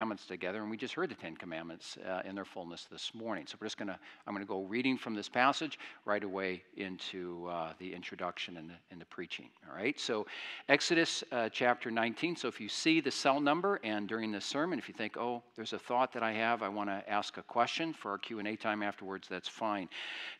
Commandments 0.00 0.26
together, 0.26 0.62
and 0.62 0.70
we 0.70 0.76
just 0.76 0.94
heard 0.94 1.10
the 1.10 1.14
Ten 1.16 1.34
Commandments 1.34 1.98
uh, 2.08 2.22
in 2.24 2.36
their 2.36 2.44
fullness 2.44 2.86
this 2.88 3.12
morning. 3.14 3.46
So 3.48 3.56
we're 3.60 3.66
just 3.66 3.78
going 3.78 3.88
to, 3.88 3.98
I'm 4.28 4.32
going 4.32 4.46
to 4.46 4.48
go 4.48 4.62
reading 4.62 4.96
from 4.96 5.12
this 5.12 5.28
passage 5.28 5.76
right 6.04 6.22
away 6.22 6.62
into 6.76 7.48
uh, 7.50 7.72
the 7.80 7.92
introduction 7.92 8.58
and 8.58 8.70
the, 8.70 8.74
and 8.92 9.00
the, 9.00 9.06
preaching. 9.06 9.48
All 9.68 9.76
right, 9.76 9.98
so 9.98 10.24
Exodus 10.68 11.24
uh, 11.32 11.48
chapter 11.48 11.90
19. 11.90 12.36
So 12.36 12.46
if 12.46 12.60
you 12.60 12.68
see 12.68 13.00
the 13.00 13.10
cell 13.10 13.40
number, 13.40 13.80
and 13.82 14.06
during 14.08 14.30
the 14.30 14.40
sermon, 14.40 14.78
if 14.78 14.86
you 14.86 14.94
think, 14.94 15.16
oh, 15.16 15.42
there's 15.56 15.72
a 15.72 15.80
thought 15.80 16.12
that 16.12 16.22
I 16.22 16.30
have, 16.30 16.62
I 16.62 16.68
want 16.68 16.90
to 16.90 17.02
ask 17.10 17.36
a 17.36 17.42
question 17.42 17.92
for 17.92 18.12
our 18.12 18.18
Q&A 18.18 18.54
time 18.54 18.84
afterwards, 18.84 19.26
that's 19.28 19.48
fine. 19.48 19.88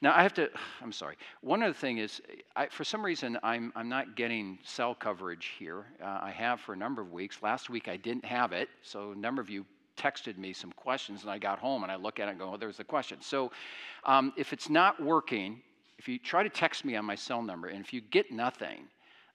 Now 0.00 0.14
I 0.14 0.22
have 0.22 0.34
to, 0.34 0.50
I'm 0.80 0.93
sorry. 0.93 1.16
One 1.40 1.64
other 1.64 1.72
thing 1.72 1.98
is, 1.98 2.22
I, 2.54 2.68
for 2.68 2.84
some 2.84 3.04
reason, 3.04 3.36
I'm, 3.43 3.72
I'm 3.75 3.88
not 3.88 4.14
getting 4.14 4.61
cell 4.62 4.95
coverage 4.95 5.50
here. 5.59 5.86
Uh, 6.00 6.20
I 6.22 6.30
have 6.30 6.61
for 6.61 6.75
a 6.75 6.77
number 6.77 7.02
of 7.02 7.11
weeks. 7.11 7.43
Last 7.43 7.68
week 7.68 7.88
I 7.88 7.96
didn't 7.96 8.25
have 8.25 8.52
it, 8.52 8.68
so 8.82 9.11
a 9.11 9.16
number 9.16 9.43
of 9.43 9.47
of 9.48 9.54
you 9.54 9.64
texted 9.96 10.38
me 10.38 10.52
some 10.52 10.72
questions, 10.72 11.22
and 11.22 11.30
I 11.30 11.38
got 11.38 11.58
home 11.58 11.82
and 11.82 11.90
I 11.90 11.96
look 11.96 12.20
at 12.20 12.29
it 12.29 12.32
and 12.32 12.39
go, 12.39 12.52
oh, 12.54 12.56
there's 12.56 12.76
the 12.76 12.84
question. 12.84 13.18
So 13.20 13.50
um, 14.04 14.32
if 14.36 14.52
it's 14.52 14.70
not 14.70 15.02
working, 15.02 15.61
if 15.98 16.06
you 16.06 16.18
try 16.18 16.43
to 16.43 16.50
text 16.50 16.84
me 16.84 16.94
on 16.94 17.04
my 17.04 17.16
cell 17.16 17.43
number, 17.43 17.68
and 17.68 17.80
if 17.80 17.92
you 17.92 18.00
get 18.00 18.30
nothing, 18.30 18.84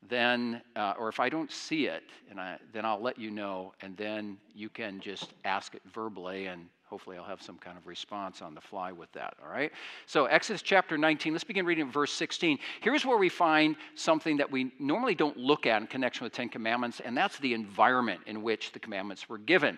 then, 0.09 0.61
uh, 0.75 0.93
or 0.99 1.09
if 1.09 1.19
I 1.19 1.29
don't 1.29 1.51
see 1.51 1.87
it, 1.87 2.03
and 2.29 2.39
I, 2.39 2.57
then 2.73 2.85
I'll 2.85 3.01
let 3.01 3.17
you 3.17 3.31
know, 3.31 3.73
and 3.81 3.95
then 3.97 4.37
you 4.53 4.69
can 4.69 4.99
just 4.99 5.33
ask 5.45 5.75
it 5.75 5.81
verbally, 5.93 6.47
and 6.47 6.65
hopefully 6.85 7.17
I'll 7.17 7.23
have 7.23 7.41
some 7.41 7.57
kind 7.57 7.77
of 7.77 7.87
response 7.87 8.41
on 8.41 8.53
the 8.53 8.59
fly 8.59 8.91
with 8.91 9.11
that, 9.13 9.33
all 9.41 9.49
right? 9.49 9.71
So, 10.05 10.25
Exodus 10.25 10.61
chapter 10.61 10.97
19, 10.97 11.31
let's 11.31 11.45
begin 11.45 11.65
reading 11.65 11.89
verse 11.89 12.11
16. 12.11 12.59
Here's 12.81 13.05
where 13.05 13.17
we 13.17 13.29
find 13.29 13.77
something 13.95 14.37
that 14.37 14.51
we 14.51 14.73
normally 14.77 15.15
don't 15.15 15.37
look 15.37 15.65
at 15.65 15.81
in 15.81 15.87
connection 15.87 16.25
with 16.25 16.33
the 16.33 16.37
Ten 16.37 16.49
Commandments, 16.49 16.99
and 16.99 17.15
that's 17.15 17.39
the 17.39 17.53
environment 17.53 18.21
in 18.25 18.43
which 18.43 18.73
the 18.73 18.79
commandments 18.79 19.29
were 19.29 19.37
given 19.37 19.77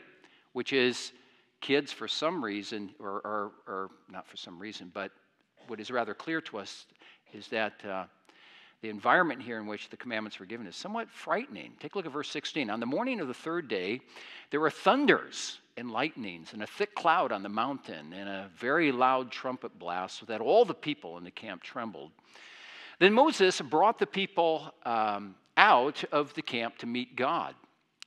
which 0.56 0.72
is 0.72 1.12
kids, 1.60 1.92
for 1.92 2.08
some 2.08 2.42
reason, 2.42 2.90
or, 2.98 3.20
or, 3.26 3.52
or 3.68 3.90
not 4.10 4.26
for 4.26 4.38
some 4.38 4.58
reason, 4.58 4.90
but 4.94 5.12
what 5.68 5.82
is 5.82 5.92
rather 5.92 6.14
clear 6.14 6.40
to 6.40 6.60
us 6.60 6.86
is 7.34 7.50
that 7.50 7.74
uh, 7.84 8.06
the 8.82 8.88
environment 8.88 9.42
here 9.42 9.60
in 9.60 9.68
which 9.68 9.90
the 9.90 9.98
commandments 9.98 10.40
were 10.40 10.46
given 10.46 10.66
is 10.66 10.78
somewhat 10.78 11.10
frightening. 11.10 11.74
Take 11.82 11.96
a 11.96 11.98
look 11.98 12.06
at 12.06 12.14
verse 12.14 12.30
16. 12.30 12.70
On 12.70 12.80
the 12.80 12.86
morning 12.86 13.20
of 13.20 13.28
the 13.28 13.34
third 13.34 13.68
day, 13.68 14.00
there 14.50 14.62
were 14.62 14.70
thunders 14.70 15.60
and 15.76 15.92
lightnings 15.92 16.54
and 16.54 16.64
a 16.64 16.68
thick 16.68 16.96
cloud 16.96 17.34
on 17.34 17.44
the 17.44 17.50
mountain 17.50 18.14
and 18.14 18.30
a 18.30 18.50
very 18.56 18.94
loud 18.94 19.32
trumpet 19.32 19.78
blast 19.78 20.20
so 20.20 20.26
that 20.28 20.40
all 20.40 20.64
the 20.64 20.74
people 20.74 21.18
in 21.18 21.26
the 21.26 21.32
camp 21.32 21.64
trembled. 21.64 22.12
Then 23.00 23.12
Moses 23.12 23.60
brought 23.60 24.00
the 24.00 24.08
people 24.08 24.74
um, 24.86 25.36
out 25.58 26.06
of 26.14 26.34
the 26.34 26.42
camp 26.42 26.78
to 26.78 26.86
meet 26.86 27.18
God, 27.18 27.56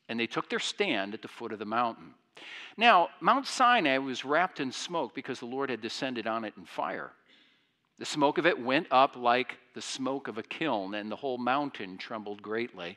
and 0.08 0.18
they 0.18 0.26
took 0.26 0.48
their 0.48 0.58
stand 0.58 1.12
at 1.12 1.20
the 1.20 1.28
foot 1.28 1.52
of 1.52 1.58
the 1.58 1.66
mountain. 1.66 2.14
Now, 2.76 3.08
Mount 3.20 3.46
Sinai 3.46 3.98
was 3.98 4.24
wrapped 4.24 4.60
in 4.60 4.72
smoke 4.72 5.14
because 5.14 5.40
the 5.40 5.46
Lord 5.46 5.70
had 5.70 5.80
descended 5.80 6.26
on 6.26 6.44
it 6.44 6.54
in 6.56 6.64
fire. 6.64 7.12
The 7.98 8.04
smoke 8.04 8.38
of 8.38 8.46
it 8.46 8.62
went 8.62 8.86
up 8.90 9.16
like 9.16 9.58
the 9.74 9.82
smoke 9.82 10.28
of 10.28 10.38
a 10.38 10.42
kiln, 10.42 10.94
and 10.94 11.10
the 11.10 11.16
whole 11.16 11.38
mountain 11.38 11.98
trembled 11.98 12.40
greatly. 12.42 12.96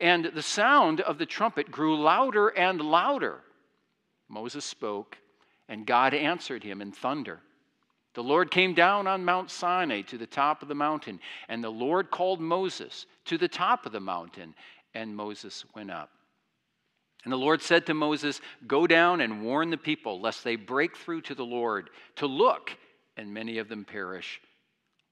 And 0.00 0.24
the 0.24 0.42
sound 0.42 1.00
of 1.00 1.18
the 1.18 1.26
trumpet 1.26 1.70
grew 1.70 1.96
louder 1.96 2.48
and 2.48 2.80
louder. 2.80 3.40
Moses 4.28 4.64
spoke, 4.64 5.16
and 5.68 5.86
God 5.86 6.14
answered 6.14 6.64
him 6.64 6.82
in 6.82 6.90
thunder. 6.90 7.40
The 8.14 8.22
Lord 8.22 8.50
came 8.50 8.74
down 8.74 9.06
on 9.06 9.24
Mount 9.24 9.50
Sinai 9.50 10.02
to 10.02 10.18
the 10.18 10.26
top 10.26 10.62
of 10.62 10.68
the 10.68 10.74
mountain, 10.74 11.20
and 11.48 11.62
the 11.62 11.70
Lord 11.70 12.10
called 12.10 12.40
Moses 12.40 13.06
to 13.26 13.38
the 13.38 13.48
top 13.48 13.86
of 13.86 13.92
the 13.92 14.00
mountain, 14.00 14.54
and 14.94 15.16
Moses 15.16 15.64
went 15.74 15.90
up. 15.90 16.10
And 17.24 17.32
the 17.32 17.38
Lord 17.38 17.62
said 17.62 17.86
to 17.86 17.94
Moses, 17.94 18.40
Go 18.66 18.86
down 18.86 19.20
and 19.20 19.44
warn 19.44 19.70
the 19.70 19.76
people, 19.76 20.20
lest 20.20 20.42
they 20.42 20.56
break 20.56 20.96
through 20.96 21.22
to 21.22 21.34
the 21.34 21.44
Lord 21.44 21.90
to 22.16 22.26
look, 22.26 22.76
and 23.16 23.32
many 23.32 23.58
of 23.58 23.68
them 23.68 23.84
perish. 23.84 24.40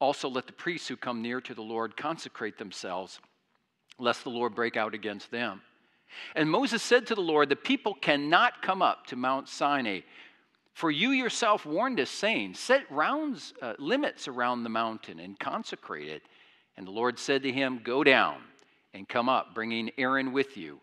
Also, 0.00 0.28
let 0.28 0.46
the 0.46 0.52
priests 0.52 0.88
who 0.88 0.96
come 0.96 1.22
near 1.22 1.40
to 1.40 1.54
the 1.54 1.62
Lord 1.62 1.96
consecrate 1.96 2.58
themselves, 2.58 3.20
lest 3.98 4.24
the 4.24 4.30
Lord 4.30 4.54
break 4.54 4.76
out 4.76 4.94
against 4.94 5.30
them. 5.30 5.60
And 6.34 6.50
Moses 6.50 6.82
said 6.82 7.06
to 7.06 7.14
the 7.14 7.20
Lord, 7.20 7.48
The 7.48 7.56
people 7.56 7.94
cannot 7.94 8.62
come 8.62 8.82
up 8.82 9.06
to 9.06 9.16
Mount 9.16 9.48
Sinai, 9.48 10.00
for 10.72 10.90
you 10.90 11.10
yourself 11.10 11.66
warned 11.66 12.00
us, 12.00 12.10
saying, 12.10 12.54
Set 12.54 12.90
rounds, 12.90 13.54
uh, 13.62 13.74
limits 13.78 14.26
around 14.26 14.64
the 14.64 14.70
mountain 14.70 15.20
and 15.20 15.38
consecrate 15.38 16.08
it. 16.08 16.22
And 16.76 16.86
the 16.86 16.92
Lord 16.92 17.18
said 17.18 17.42
to 17.44 17.52
him, 17.52 17.80
Go 17.84 18.02
down 18.02 18.38
and 18.94 19.08
come 19.08 19.28
up, 19.28 19.54
bringing 19.54 19.90
Aaron 19.98 20.32
with 20.32 20.56
you. 20.56 20.80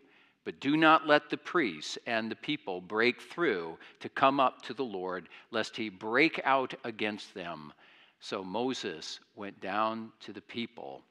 But 0.48 0.62
do 0.62 0.78
not 0.78 1.06
let 1.06 1.30
the 1.30 1.36
priests 1.36 1.98
and 2.08 2.32
the 2.32 2.36
people 2.38 2.80
break 2.80 3.22
through 3.22 3.78
to 4.00 4.08
come 4.08 4.40
up 4.40 4.62
to 4.62 4.74
the 4.74 4.82
Lord, 4.82 5.28
lest 5.52 5.76
he 5.76 5.90
break 5.90 6.40
out 6.46 6.74
against 6.86 7.34
them. 7.34 7.74
So 8.22 8.46
Moses 8.46 9.20
went 9.36 9.60
down 9.60 10.14
to 10.22 10.32
the 10.32 10.40
people 10.40 11.02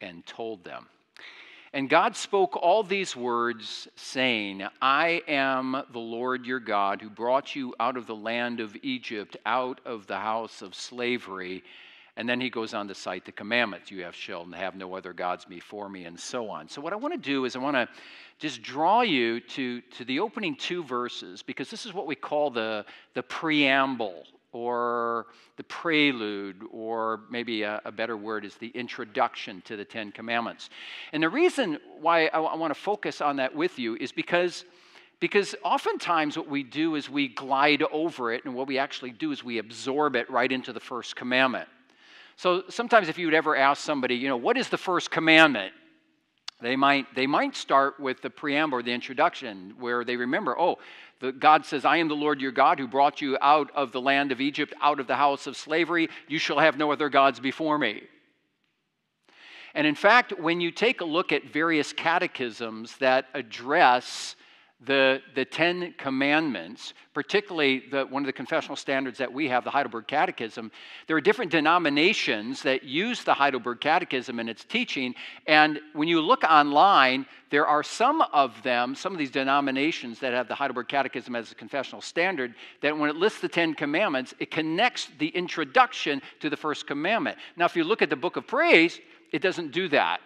and 0.00 0.26
told 0.26 0.64
them. 0.64 0.86
And 1.72 1.88
God 1.88 2.16
spoke 2.16 2.56
all 2.56 2.82
these 2.82 3.14
words, 3.14 3.86
saying, 3.94 4.66
I 4.80 5.22
am 5.28 5.84
the 5.92 6.00
Lord 6.00 6.44
your 6.44 6.58
God 6.58 7.00
who 7.00 7.08
brought 7.08 7.54
you 7.54 7.76
out 7.78 7.96
of 7.96 8.08
the 8.08 8.16
land 8.16 8.58
of 8.58 8.76
Egypt, 8.82 9.36
out 9.46 9.80
of 9.86 10.08
the 10.08 10.18
house 10.18 10.60
of 10.60 10.74
slavery. 10.74 11.62
And 12.16 12.28
then 12.28 12.40
he 12.40 12.50
goes 12.50 12.74
on 12.74 12.88
to 12.88 12.94
cite 12.94 13.24
the 13.24 13.32
commandments. 13.32 13.90
You 13.90 14.04
have 14.04 14.14
shall 14.14 14.44
have 14.52 14.74
no 14.74 14.94
other 14.94 15.14
gods 15.14 15.46
before 15.46 15.88
me, 15.88 16.04
and 16.04 16.18
so 16.18 16.50
on. 16.50 16.68
So, 16.68 16.82
what 16.82 16.92
I 16.92 16.96
want 16.96 17.14
to 17.14 17.20
do 17.20 17.46
is 17.46 17.56
I 17.56 17.58
want 17.58 17.76
to 17.76 17.88
just 18.38 18.60
draw 18.60 19.00
you 19.00 19.40
to, 19.40 19.80
to 19.80 20.04
the 20.04 20.20
opening 20.20 20.54
two 20.54 20.84
verses, 20.84 21.42
because 21.42 21.70
this 21.70 21.86
is 21.86 21.94
what 21.94 22.06
we 22.06 22.14
call 22.14 22.50
the, 22.50 22.84
the 23.14 23.22
preamble 23.22 24.24
or 24.52 25.28
the 25.56 25.64
prelude, 25.64 26.60
or 26.70 27.20
maybe 27.30 27.62
a, 27.62 27.80
a, 27.86 27.92
better 27.92 28.18
word 28.18 28.44
is 28.44 28.56
the 28.56 28.68
introduction 28.68 29.62
to 29.62 29.76
the 29.76 29.84
Ten 29.84 30.12
Commandments. 30.12 30.68
And 31.14 31.22
the 31.22 31.30
reason 31.30 31.78
why 31.98 32.26
I, 32.26 32.40
I 32.40 32.56
want 32.56 32.74
to 32.74 32.78
focus 32.78 33.22
on 33.22 33.36
that 33.36 33.54
with 33.54 33.78
you 33.78 33.96
is 33.96 34.12
because. 34.12 34.64
Because 35.20 35.54
oftentimes, 35.62 36.36
what 36.36 36.48
we 36.48 36.64
do 36.64 36.96
is 36.96 37.08
we 37.08 37.28
glide 37.28 37.84
over 37.92 38.32
it, 38.32 38.44
and 38.44 38.56
what 38.56 38.66
we 38.66 38.76
actually 38.76 39.12
do 39.12 39.30
is 39.30 39.44
we 39.44 39.58
absorb 39.58 40.16
it 40.16 40.28
right 40.28 40.50
into 40.50 40.72
the 40.72 40.80
first 40.80 41.14
commandment. 41.14 41.68
So 42.36 42.64
sometimes 42.68 43.08
if 43.08 43.18
you 43.18 43.26
would 43.26 43.34
ever 43.34 43.56
ask 43.56 43.82
somebody, 43.82 44.14
you 44.16 44.28
know, 44.28 44.36
what 44.36 44.56
is 44.56 44.68
the 44.68 44.78
first 44.78 45.10
commandment? 45.10 45.72
They 46.60 46.76
might, 46.76 47.12
they 47.14 47.26
might 47.26 47.56
start 47.56 47.98
with 47.98 48.22
the 48.22 48.30
preamble 48.30 48.78
or 48.78 48.82
the 48.82 48.92
introduction 48.92 49.74
where 49.78 50.04
they 50.04 50.16
remember, 50.16 50.58
oh, 50.58 50.78
the, 51.20 51.32
God 51.32 51.66
says, 51.66 51.84
I 51.84 51.96
am 51.96 52.08
the 52.08 52.14
Lord 52.14 52.40
your 52.40 52.52
God 52.52 52.78
who 52.78 52.86
brought 52.86 53.20
you 53.20 53.36
out 53.40 53.70
of 53.74 53.90
the 53.90 54.00
land 54.00 54.30
of 54.30 54.40
Egypt, 54.40 54.72
out 54.80 55.00
of 55.00 55.08
the 55.08 55.16
house 55.16 55.46
of 55.46 55.56
slavery. 55.56 56.08
You 56.28 56.38
shall 56.38 56.60
have 56.60 56.76
no 56.76 56.92
other 56.92 57.08
gods 57.08 57.40
before 57.40 57.78
me. 57.78 58.02
And 59.74 59.86
in 59.86 59.94
fact, 59.94 60.38
when 60.38 60.60
you 60.60 60.70
take 60.70 61.00
a 61.00 61.04
look 61.04 61.32
at 61.32 61.44
various 61.44 61.92
catechisms 61.92 62.96
that 62.98 63.26
address 63.34 64.36
the, 64.84 65.20
the 65.34 65.44
Ten 65.44 65.94
Commandments, 65.96 66.94
particularly 67.14 67.84
the, 67.90 68.04
one 68.06 68.22
of 68.22 68.26
the 68.26 68.32
confessional 68.32 68.76
standards 68.76 69.18
that 69.18 69.32
we 69.32 69.48
have, 69.48 69.64
the 69.64 69.70
Heidelberg 69.70 70.08
Catechism, 70.08 70.72
there 71.06 71.16
are 71.16 71.20
different 71.20 71.52
denominations 71.52 72.62
that 72.62 72.82
use 72.82 73.22
the 73.22 73.34
Heidelberg 73.34 73.80
Catechism 73.80 74.40
in 74.40 74.48
its 74.48 74.64
teaching. 74.64 75.14
And 75.46 75.80
when 75.92 76.08
you 76.08 76.20
look 76.20 76.42
online, 76.42 77.26
there 77.50 77.66
are 77.66 77.82
some 77.82 78.22
of 78.32 78.60
them, 78.62 78.94
some 78.94 79.12
of 79.12 79.18
these 79.18 79.30
denominations 79.30 80.18
that 80.18 80.32
have 80.32 80.48
the 80.48 80.54
Heidelberg 80.54 80.88
Catechism 80.88 81.36
as 81.36 81.52
a 81.52 81.54
confessional 81.54 82.00
standard, 82.00 82.54
that 82.80 82.96
when 82.96 83.08
it 83.08 83.16
lists 83.16 83.40
the 83.40 83.48
Ten 83.48 83.74
Commandments, 83.74 84.34
it 84.40 84.50
connects 84.50 85.08
the 85.18 85.28
introduction 85.28 86.20
to 86.40 86.50
the 86.50 86.56
first 86.56 86.86
commandment. 86.86 87.38
Now, 87.56 87.66
if 87.66 87.76
you 87.76 87.84
look 87.84 88.02
at 88.02 88.10
the 88.10 88.16
book 88.16 88.36
of 88.36 88.46
praise, 88.46 89.00
it 89.32 89.42
doesn't 89.42 89.70
do 89.70 89.88
that. 89.90 90.20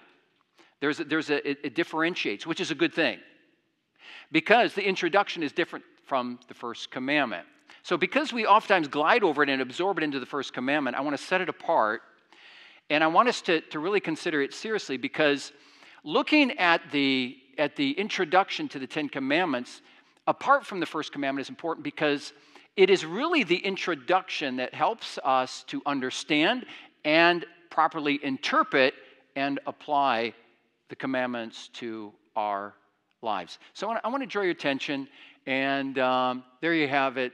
There's 0.81 1.00
a, 1.00 1.05
there's 1.05 1.31
a, 1.31 1.50
it, 1.50 1.59
it 1.62 1.75
differentiates, 1.75 2.47
which 2.47 2.61
is 2.61 2.71
a 2.71 2.75
good 2.75 2.94
thing 2.94 3.19
because 4.32 4.75
the 4.75 4.87
introduction 4.87 5.42
is 5.42 5.53
different 5.53 5.84
from 6.04 6.38
the 6.48 6.54
first 6.54 6.90
commandment. 6.90 7.46
So, 7.82 7.96
because 7.96 8.32
we 8.32 8.46
oftentimes 8.46 8.88
glide 8.88 9.23
over 9.23 9.43
it 9.43 9.49
and 9.49 9.62
absorb 9.62 9.99
it 9.99 10.05
into 10.05 10.19
the 10.19 10.26
first 10.26 10.52
commandment, 10.52 10.96
I 10.96 11.00
want 11.00 11.17
to 11.17 11.23
set 11.23 11.40
it 11.40 11.49
apart 11.49 12.02
and 12.90 13.02
I 13.02 13.08
want 13.08 13.28
us 13.28 13.40
to, 13.43 13.61
to 13.61 13.78
really 13.78 14.00
consider 14.00 14.43
it 14.43 14.55
seriously 14.55 14.96
because 14.96 15.52
looking 16.05 16.58
at 16.58 16.82
the, 16.93 17.37
at 17.58 17.76
the 17.76 17.93
introduction 17.93 18.69
to 18.69 18.78
the 18.78 18.87
Ten 18.87 19.08
Commandments, 19.08 19.82
apart 20.26 20.64
from 20.64 20.81
the 20.81 20.87
first 20.87 21.12
commandment, 21.12 21.46
is 21.46 21.49
important 21.49 21.82
because 21.82 22.32
it 22.76 22.90
is 22.90 23.05
really 23.05 23.43
the 23.43 23.56
introduction 23.56 24.56
that 24.56 24.75
helps 24.75 25.19
us 25.25 25.64
to 25.69 25.82
understand 25.87 26.67
and 27.05 27.44
properly 27.70 28.20
interpret 28.22 28.94
and 29.34 29.58
apply 29.67 30.32
the 30.88 30.96
commandments 30.96 31.69
to 31.69 32.12
our 32.37 32.75
lives. 33.26 33.58
So 33.75 33.90
I 33.90 34.08
want 34.08 34.23
to 34.23 34.26
draw 34.26 34.43
your 34.43 34.52
attention, 34.52 35.08
and 35.46 35.99
um, 35.99 36.44
there 36.61 36.73
you 36.73 36.87
have 36.87 37.17
it. 37.17 37.32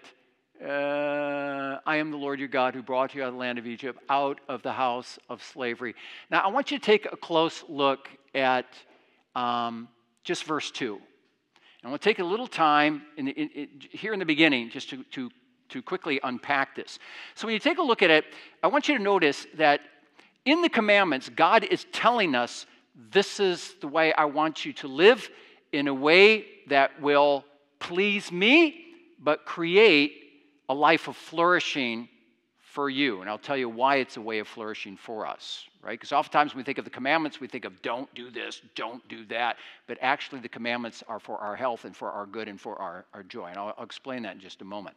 Uh, 0.59 1.81
I 1.85 1.97
am 1.97 2.11
the 2.11 2.17
Lord 2.17 2.39
your 2.39 2.49
God 2.49 2.75
who 2.75 2.83
brought 2.83 3.15
you 3.15 3.23
out 3.23 3.29
of 3.29 3.35
the 3.35 3.39
land 3.39 3.59
of 3.59 3.67
Egypt, 3.67 3.99
out 4.09 4.41
of 4.49 4.63
the 4.63 4.73
house 4.73 5.19
of 5.29 5.43
slavery. 5.43 5.95
Now, 6.31 6.41
I 6.41 6.49
want 6.49 6.71
you 6.71 6.79
to 6.79 6.85
take 6.85 7.13
a 7.13 7.17
close 7.17 7.63
look 7.69 8.09
at 8.35 8.67
um, 9.37 9.87
just 10.25 10.45
verse 10.45 10.71
2. 10.71 10.99
And 11.83 11.93
we'll 11.93 11.99
take 11.99 12.21
a 12.21 12.25
little 12.25 12.47
time 12.47 13.03
in 13.19 13.27
the, 13.27 13.33
in, 13.33 13.49
in, 13.51 13.69
here 13.91 14.15
in 14.15 14.19
the 14.19 14.25
beginning 14.25 14.71
just 14.71 14.89
to, 14.91 15.05
to, 15.11 15.31
to 15.69 15.83
quickly 15.83 16.21
unpack 16.25 16.75
this. 16.75 16.99
So 17.35 17.47
when 17.47 17.53
you 17.53 17.61
take 17.61 17.79
a 17.79 17.83
look 17.83 18.03
at 18.03 18.11
it, 18.11 18.25
I 18.63 18.69
want 18.69 18.89
you 18.89 18.97
to 18.97 19.03
notice 19.03 19.47
that 19.57 19.81
in 20.47 20.63
the 20.63 20.71
commandments, 20.71 21.29
God 21.29 21.65
is 21.65 21.85
telling 21.93 22.35
us 22.35 22.65
this 23.11 23.41
is 23.41 23.75
the 23.81 23.89
way 23.89 24.15
I 24.15 24.25
want 24.25 24.65
you 24.65 24.73
to 24.75 24.89
live 24.89 25.29
in 25.73 25.89
a 25.89 25.95
way 25.95 26.47
that 26.69 27.01
will 27.01 27.45
please 27.79 28.31
me, 28.31 28.85
but 29.19 29.45
create 29.45 30.13
a 30.69 30.75
life 30.75 31.09
of 31.09 31.17
flourishing 31.17 32.09
for 32.73 32.89
you. 32.89 33.21
And 33.21 33.29
I'll 33.29 33.37
tell 33.37 33.57
you 33.57 33.69
why 33.69 33.97
it's 33.97 34.17
a 34.17 34.21
way 34.21 34.39
of 34.39 34.49
flourishing 34.49 34.97
for 34.97 35.27
us, 35.27 35.67
right? 35.83 35.93
Because 35.93 36.11
oftentimes 36.11 36.55
when 36.55 36.61
we 36.61 36.65
think 36.65 36.79
of 36.79 36.87
the 36.87 36.91
commandments, 36.91 37.39
we 37.39 37.47
think 37.47 37.67
of 37.67 37.83
don't 37.83 38.13
do 38.15 38.31
this, 38.31 38.63
don't 38.75 39.07
do 39.09 39.27
that. 39.27 39.59
But 39.87 39.99
actually, 40.01 40.41
the 40.41 40.49
commandments 40.49 41.05
are 41.07 41.21
for 41.21 41.37
our 41.37 41.55
health 41.55 41.85
and 41.85 41.95
for 41.95 42.11
our 42.11 42.25
good 42.25 42.49
and 42.49 42.59
for 42.59 42.81
our, 42.81 43.05
our 43.13 43.25
joy. 43.25 43.49
And 43.49 43.59
I'll, 43.59 43.75
I'll 43.77 43.85
explain 43.85 44.23
that 44.23 44.37
in 44.37 44.41
just 44.41 44.63
a 44.63 44.65
moment. 44.65 44.97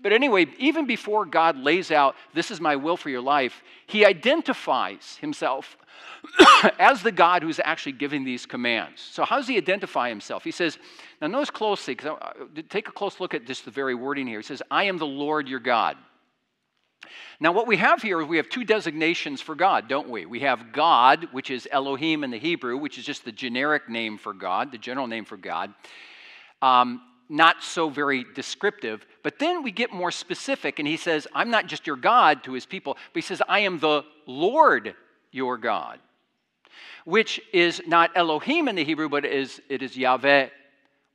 But 0.00 0.12
anyway, 0.12 0.46
even 0.58 0.86
before 0.86 1.26
God 1.26 1.58
lays 1.58 1.90
out, 1.90 2.14
this 2.34 2.52
is 2.52 2.60
my 2.60 2.76
will 2.76 2.96
for 2.96 3.10
your 3.10 3.20
life, 3.20 3.64
he 3.88 4.06
identifies 4.06 5.16
himself 5.20 5.76
as 6.78 7.02
the 7.02 7.10
God 7.10 7.42
who's 7.42 7.58
actually 7.64 7.92
giving 7.92 8.22
these 8.22 8.46
commands. 8.46 9.00
So, 9.00 9.24
how 9.24 9.38
does 9.38 9.48
he 9.48 9.56
identify 9.56 10.08
himself? 10.08 10.44
He 10.44 10.52
says, 10.52 10.78
now 11.20 11.26
notice 11.26 11.50
closely, 11.50 11.96
because 11.96 12.16
take 12.68 12.86
a 12.86 12.92
close 12.92 13.18
look 13.18 13.34
at 13.34 13.44
just 13.44 13.64
the 13.64 13.72
very 13.72 13.96
wording 13.96 14.28
here. 14.28 14.38
He 14.38 14.44
says, 14.44 14.62
I 14.70 14.84
am 14.84 14.98
the 14.98 15.06
Lord 15.06 15.48
your 15.48 15.58
God. 15.58 15.96
Now, 17.40 17.52
what 17.52 17.66
we 17.66 17.76
have 17.76 18.02
here 18.02 18.20
is 18.20 18.26
we 18.26 18.36
have 18.38 18.48
two 18.48 18.64
designations 18.64 19.40
for 19.40 19.54
God, 19.54 19.88
don't 19.88 20.08
we? 20.08 20.26
We 20.26 20.40
have 20.40 20.72
God, 20.72 21.28
which 21.32 21.50
is 21.50 21.68
Elohim 21.70 22.24
in 22.24 22.30
the 22.30 22.38
Hebrew, 22.38 22.76
which 22.76 22.98
is 22.98 23.04
just 23.04 23.24
the 23.24 23.32
generic 23.32 23.88
name 23.88 24.18
for 24.18 24.32
God, 24.32 24.72
the 24.72 24.78
general 24.78 25.06
name 25.06 25.24
for 25.24 25.36
God. 25.36 25.72
Um, 26.62 27.02
not 27.28 27.62
so 27.62 27.90
very 27.90 28.24
descriptive. 28.34 29.06
But 29.22 29.38
then 29.38 29.62
we 29.62 29.70
get 29.70 29.92
more 29.92 30.10
specific, 30.10 30.78
and 30.78 30.88
he 30.88 30.96
says, 30.96 31.26
I'm 31.34 31.50
not 31.50 31.66
just 31.66 31.86
your 31.86 31.96
God 31.96 32.42
to 32.44 32.52
his 32.52 32.66
people, 32.66 32.94
but 33.12 33.22
he 33.22 33.26
says, 33.26 33.42
I 33.48 33.60
am 33.60 33.78
the 33.78 34.04
Lord 34.26 34.94
your 35.30 35.58
God, 35.58 35.98
which 37.04 37.40
is 37.52 37.82
not 37.86 38.10
Elohim 38.16 38.68
in 38.68 38.76
the 38.76 38.84
Hebrew, 38.84 39.08
but 39.08 39.24
it 39.24 39.32
is, 39.32 39.60
it 39.68 39.82
is 39.82 39.96
Yahweh, 39.96 40.48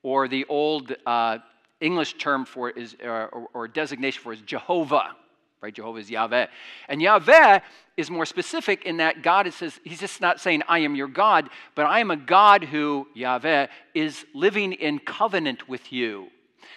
or 0.03 0.27
the 0.27 0.45
old 0.45 0.95
uh, 1.05 1.39
English 1.81 2.17
term 2.17 2.45
for 2.45 2.69
it 2.69 2.77
is, 2.77 2.95
uh, 3.03 3.07
or, 3.07 3.47
or 3.53 3.67
designation 3.67 4.21
for 4.21 4.33
it 4.33 4.39
is 4.39 4.45
Jehovah 4.45 5.15
right? 5.63 5.74
Jehovah 5.74 6.00
is 6.00 6.10
Yahweh. 6.10 6.48
And 6.89 7.01
Yahweh 7.01 7.62
is 7.95 8.12
more 8.12 8.25
specific 8.25 8.83
in 8.83 8.98
that 8.98 9.24
God 9.24 9.48
it 9.48 9.54
says, 9.54 9.80
He's 9.86 10.01
just 10.01 10.19
not 10.19 10.42
saying, 10.42 10.62
I 10.68 10.80
am 10.80 10.94
your 10.94 11.07
God, 11.07 11.50
but 11.74 11.86
I 11.86 12.01
am 12.01 12.12
a 12.12 12.18
God 12.18 12.65
who, 12.65 13.07
Yahweh, 13.15 13.68
is 13.94 14.25
living 14.36 14.74
in 14.74 15.00
covenant 15.00 15.69
with 15.69 15.94
you. 15.94 16.27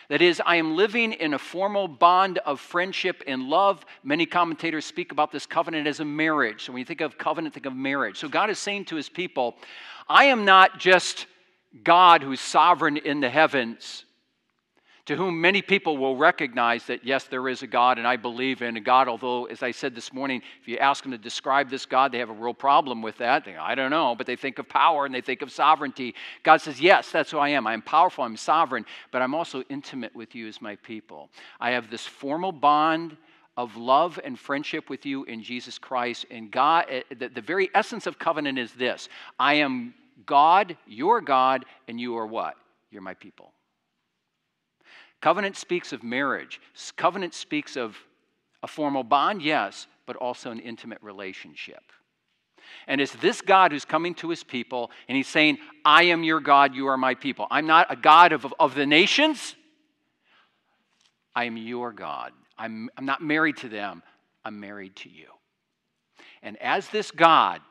That 0.09 0.23
is, 0.23 0.41
I 0.47 0.57
am 0.57 0.77
living 0.77 1.15
in 1.15 1.35
a 1.35 1.39
formal 1.39 1.89
bond 1.89 2.39
of 2.39 2.61
friendship 2.61 3.25
and 3.27 3.49
love. 3.49 3.85
Many 4.05 4.25
commentators 4.25 4.85
speak 4.85 5.11
about 5.11 5.33
this 5.33 5.47
covenant 5.47 5.89
as 5.89 5.99
a 5.99 6.05
marriage. 6.05 6.65
So 6.65 6.73
when 6.73 6.79
you 6.79 6.85
think 6.85 7.01
of 7.01 7.19
covenant, 7.19 7.55
think 7.55 7.67
of 7.67 7.75
marriage. 7.75 8.19
So 8.19 8.29
God 8.29 8.51
is 8.51 8.59
saying 8.61 8.85
to 8.87 8.97
his 8.97 9.09
people, 9.09 9.57
I 10.09 10.27
am 10.27 10.45
not 10.45 10.79
just 10.79 11.27
God 11.83 12.23
who's 12.23 12.41
sovereign 12.41 12.99
in 12.99 13.19
the 13.19 13.31
heavens, 13.31 14.05
to 15.07 15.15
whom 15.15 15.41
many 15.41 15.63
people 15.63 15.97
will 15.97 16.17
recognize 16.17 16.85
that, 16.87 17.05
yes, 17.05 17.25
there 17.25 17.49
is 17.49 17.63
a 17.63 17.67
God 17.67 17.99
and 17.99 18.07
I 18.07 18.17
believe 18.17 18.61
in 18.61 18.77
a 18.77 18.81
God. 18.81 19.07
Although, 19.07 19.47
as 19.47 19.63
I 19.63 19.71
said 19.71 19.95
this 19.95 20.13
morning, 20.13 20.43
if 20.61 20.67
you 20.67 20.79
ask 20.79 21.05
them 21.05 21.13
to 21.13 21.19
describe 21.19 21.71
this 21.71 21.87
God, 21.87 22.11
they 22.11 22.19
have 22.19 22.29
a 22.29 22.35
real 22.35 22.53
problem 22.53 23.03
with 23.03 23.17
that. 23.19 23.45
They, 23.45 23.57
I 23.57 23.77
don't 23.77 23.93
know, 23.93 24.17
but 24.17 24.27
they 24.27 24.35
think 24.35 24.59
of 24.59 24.69
power 24.69 25.07
and 25.07 25.15
they 25.15 25.21
think 25.21 25.43
of 25.43 25.53
sovereignty. 25.53 26.15
God 26.43 26.61
says, 26.61 26.81
Yes, 26.81 27.11
that's 27.13 27.31
who 27.31 27.39
I 27.39 27.51
am. 27.51 27.69
I 27.69 27.73
am 27.73 27.83
powerful, 27.83 28.25
I'm 28.25 28.37
sovereign, 28.37 28.85
but 29.13 29.23
I'm 29.23 29.35
also 29.35 29.63
intimate 29.69 30.15
with 30.15 30.35
you 30.35 30.49
as 30.49 30.61
my 30.61 30.75
people. 30.77 31.31
I 31.61 31.71
have 31.71 31.89
this 31.89 32.05
formal 32.05 32.51
bond 32.51 33.17
of 33.57 33.77
love 33.77 34.19
and 34.25 34.39
friendship 34.39 34.91
with 34.91 35.07
you 35.07 35.25
in 35.25 35.43
Jesus 35.43 35.79
Christ. 35.79 36.27
And 36.33 36.51
God, 36.51 36.87
eh, 36.89 37.03
the, 37.17 37.29
the 37.29 37.41
very 37.41 37.71
essence 37.75 38.07
of 38.07 38.19
covenant 38.19 38.59
is 38.59 38.73
this 38.73 39.09
I 39.39 39.55
am 39.55 39.95
God, 40.27 40.77
your 40.87 41.21
God, 41.21 41.65
and 41.87 42.01
you 42.01 42.17
are 42.17 42.27
what? 42.27 42.57
You're 42.91 43.03
my 43.03 43.15
people. 43.15 43.53
Covenant 45.27 45.57
speaks 45.57 45.93
of 45.93 46.05
marriage. 46.05 46.61
Covenant 46.97 47.35
speaks 47.35 47.77
of 47.77 47.97
a 48.63 48.69
formal 48.69 49.03
bond, 49.03 49.43
yes, 49.43 49.89
but 50.07 50.15
also 50.15 50.53
an 50.53 50.61
intimate 50.61 50.99
relationship. 51.03 51.83
And 52.87 53.01
it's 53.01 53.13
this 53.17 53.41
God 53.41 53.73
who's 53.73 53.85
coming 53.85 54.15
to 54.15 54.31
his 54.31 54.45
people, 54.45 54.93
and 55.09 55.17
he's 55.17 55.27
saying, 55.27 55.59
I 55.85 56.05
am 56.05 56.23
your 56.23 56.39
God, 56.39 56.77
you 56.77 56.87
are 56.87 56.97
my 56.97 57.17
people. 57.17 57.49
I'm 57.51 57.67
not 57.67 57.89
a 57.91 57.97
God 57.97 58.31
of, 58.31 58.55
of 58.61 58.77
the 58.77 58.87
nations, 58.87 59.57
I 61.35 61.47
am 61.47 61.57
your 61.57 61.91
God. 61.93 62.31
I'm, 62.57 62.89
I'm 62.97 63.05
not 63.05 63.21
married 63.21 63.57
to 63.57 63.69
them, 63.69 64.05
I'm 64.45 64.61
married 64.61 64.95
to 64.95 65.09
you. 65.09 65.27
And 66.41 66.57
as 66.63 66.89
this 66.91 67.11
God, 67.11 67.63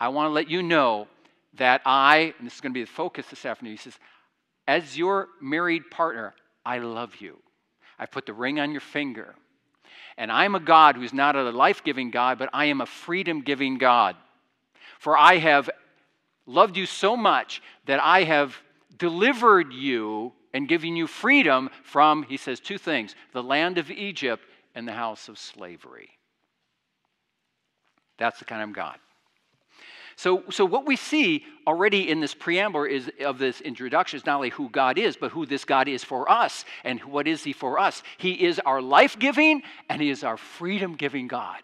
I 0.00 0.08
want 0.08 0.30
to 0.30 0.32
let 0.32 0.48
you 0.48 0.62
know 0.62 1.06
that 1.58 1.82
I, 1.84 2.32
and 2.38 2.46
this 2.46 2.54
is 2.54 2.62
going 2.62 2.72
to 2.72 2.80
be 2.80 2.84
the 2.84 2.90
focus 2.90 3.26
this 3.28 3.44
afternoon, 3.44 3.74
he 3.74 3.76
says, 3.76 3.98
as 4.66 4.96
your 4.96 5.28
married 5.42 5.90
partner, 5.90 6.32
I 6.64 6.78
love 6.78 7.16
you. 7.20 7.38
I 7.98 8.06
put 8.06 8.26
the 8.26 8.32
ring 8.32 8.60
on 8.60 8.72
your 8.72 8.80
finger. 8.80 9.34
And 10.16 10.32
I'm 10.32 10.54
a 10.54 10.60
God 10.60 10.96
who's 10.96 11.12
not 11.12 11.36
a 11.36 11.50
life 11.50 11.84
giving 11.84 12.10
God, 12.10 12.38
but 12.38 12.50
I 12.52 12.66
am 12.66 12.80
a 12.80 12.86
freedom 12.86 13.42
giving 13.42 13.78
God. 13.78 14.16
For 14.98 15.16
I 15.16 15.36
have 15.36 15.70
loved 16.46 16.76
you 16.76 16.86
so 16.86 17.16
much 17.16 17.62
that 17.86 18.00
I 18.02 18.24
have 18.24 18.56
delivered 18.98 19.72
you 19.72 20.32
and 20.52 20.68
given 20.68 20.96
you 20.96 21.06
freedom 21.06 21.70
from, 21.84 22.24
he 22.24 22.36
says, 22.36 22.58
two 22.58 22.78
things 22.78 23.14
the 23.32 23.42
land 23.42 23.78
of 23.78 23.90
Egypt 23.90 24.44
and 24.74 24.86
the 24.86 24.92
house 24.92 25.28
of 25.28 25.38
slavery. 25.38 26.10
That's 28.18 28.38
the 28.38 28.44
kind 28.44 28.62
of 28.62 28.72
God. 28.72 28.98
So, 30.18 30.42
so 30.50 30.64
what 30.64 30.84
we 30.84 30.96
see 30.96 31.44
already 31.64 32.10
in 32.10 32.18
this 32.18 32.34
preamble 32.34 32.82
is, 32.82 33.08
of 33.24 33.38
this 33.38 33.60
introduction 33.60 34.16
is 34.16 34.26
not 34.26 34.34
only 34.34 34.48
who 34.48 34.68
God 34.68 34.98
is, 34.98 35.16
but 35.16 35.30
who 35.30 35.46
this 35.46 35.64
God 35.64 35.86
is 35.86 36.02
for 36.02 36.28
us. 36.28 36.64
And 36.82 36.98
what 37.04 37.28
is 37.28 37.44
He 37.44 37.52
for 37.52 37.78
us? 37.78 38.02
He 38.16 38.32
is 38.32 38.58
our 38.66 38.82
life 38.82 39.16
giving 39.16 39.62
and 39.88 40.02
He 40.02 40.10
is 40.10 40.24
our 40.24 40.36
freedom 40.36 40.96
giving 40.96 41.28
God. 41.28 41.58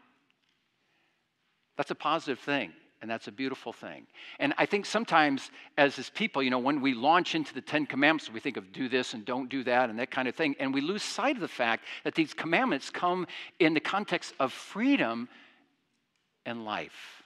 That's 1.76 1.90
a 1.90 1.96
positive 1.96 2.38
thing. 2.38 2.72
And 3.02 3.10
that's 3.10 3.26
a 3.26 3.32
beautiful 3.32 3.72
thing. 3.72 4.06
And 4.38 4.54
I 4.56 4.66
think 4.66 4.86
sometimes, 4.86 5.50
as 5.76 5.96
His 5.96 6.08
people, 6.08 6.40
you 6.40 6.50
know, 6.50 6.60
when 6.60 6.80
we 6.80 6.94
launch 6.94 7.34
into 7.34 7.54
the 7.54 7.60
Ten 7.60 7.86
Commandments, 7.86 8.30
we 8.30 8.38
think 8.38 8.56
of 8.56 8.72
do 8.72 8.88
this 8.88 9.14
and 9.14 9.24
don't 9.24 9.48
do 9.48 9.64
that 9.64 9.90
and 9.90 9.98
that 9.98 10.12
kind 10.12 10.28
of 10.28 10.36
thing. 10.36 10.54
And 10.60 10.72
we 10.72 10.80
lose 10.80 11.02
sight 11.02 11.34
of 11.34 11.42
the 11.42 11.48
fact 11.48 11.86
that 12.04 12.14
these 12.14 12.32
commandments 12.32 12.88
come 12.88 13.26
in 13.58 13.74
the 13.74 13.80
context 13.80 14.32
of 14.38 14.52
freedom 14.52 15.28
and 16.46 16.64
life. 16.64 17.23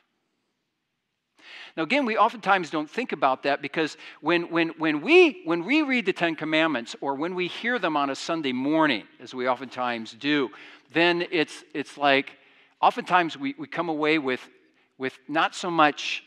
Now, 1.77 1.83
again, 1.83 2.07
we 2.07 2.17
oftentimes 2.17 2.71
don't 2.71 2.89
think 2.89 3.13
about 3.13 3.43
that 3.45 3.63
because 3.63 3.97
when, 4.21 4.51
when, 4.51 4.69
when, 4.79 5.01
we, 5.01 5.43
when 5.45 5.65
we 5.65 5.83
read 5.83 6.07
the 6.07 6.13
Ten 6.13 6.35
Commandments 6.35 6.97
or 7.01 7.15
when 7.15 7.35
we 7.35 7.49
hear 7.49 7.79
them 7.79 7.97
on 7.97 8.11
a 8.11 8.15
Sunday 8.15 8.53
morning, 8.53 9.05
as 9.21 9.35
we 9.35 9.49
oftentimes 9.49 10.13
do, 10.13 10.51
then 10.93 11.27
it's, 11.31 11.65
it's 11.75 11.99
like 11.99 12.37
oftentimes 12.81 13.37
we, 13.37 13.55
we 13.59 13.67
come 13.67 13.89
away 13.89 14.19
with, 14.19 14.49
with 14.99 15.19
not 15.29 15.55
so 15.55 15.71
much 15.71 16.25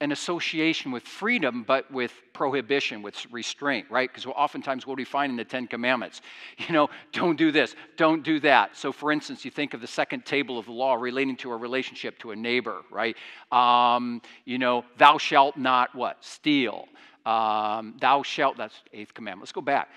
an 0.00 0.12
association 0.12 0.90
with 0.90 1.02
freedom, 1.02 1.62
but 1.62 1.90
with 1.90 2.12
prohibition, 2.32 3.02
with 3.02 3.16
restraint, 3.30 3.86
right? 3.90 4.08
Because 4.08 4.24
oftentimes 4.26 4.86
what 4.86 4.96
do 4.96 5.00
we 5.00 5.04
find 5.04 5.30
in 5.30 5.36
the 5.36 5.44
Ten 5.44 5.66
Commandments? 5.66 6.22
You 6.68 6.74
know, 6.74 6.90
don't 7.12 7.36
do 7.36 7.50
this, 7.50 7.74
don't 7.96 8.22
do 8.22 8.38
that. 8.40 8.76
So, 8.76 8.92
for 8.92 9.10
instance, 9.10 9.44
you 9.44 9.50
think 9.50 9.74
of 9.74 9.80
the 9.80 9.86
second 9.86 10.24
table 10.24 10.58
of 10.58 10.66
the 10.66 10.72
law 10.72 10.94
relating 10.94 11.36
to 11.38 11.52
a 11.52 11.56
relationship 11.56 12.18
to 12.20 12.30
a 12.30 12.36
neighbor, 12.36 12.82
right? 12.90 13.16
Um, 13.50 14.22
you 14.44 14.58
know, 14.58 14.84
thou 14.98 15.18
shalt 15.18 15.56
not 15.56 15.94
what? 15.94 16.18
Steal. 16.20 16.86
Um, 17.26 17.96
thou 18.00 18.22
shalt, 18.22 18.56
that's 18.56 18.74
eighth 18.92 19.14
commandment. 19.14 19.42
Let's 19.42 19.52
go 19.52 19.60
back. 19.60 19.88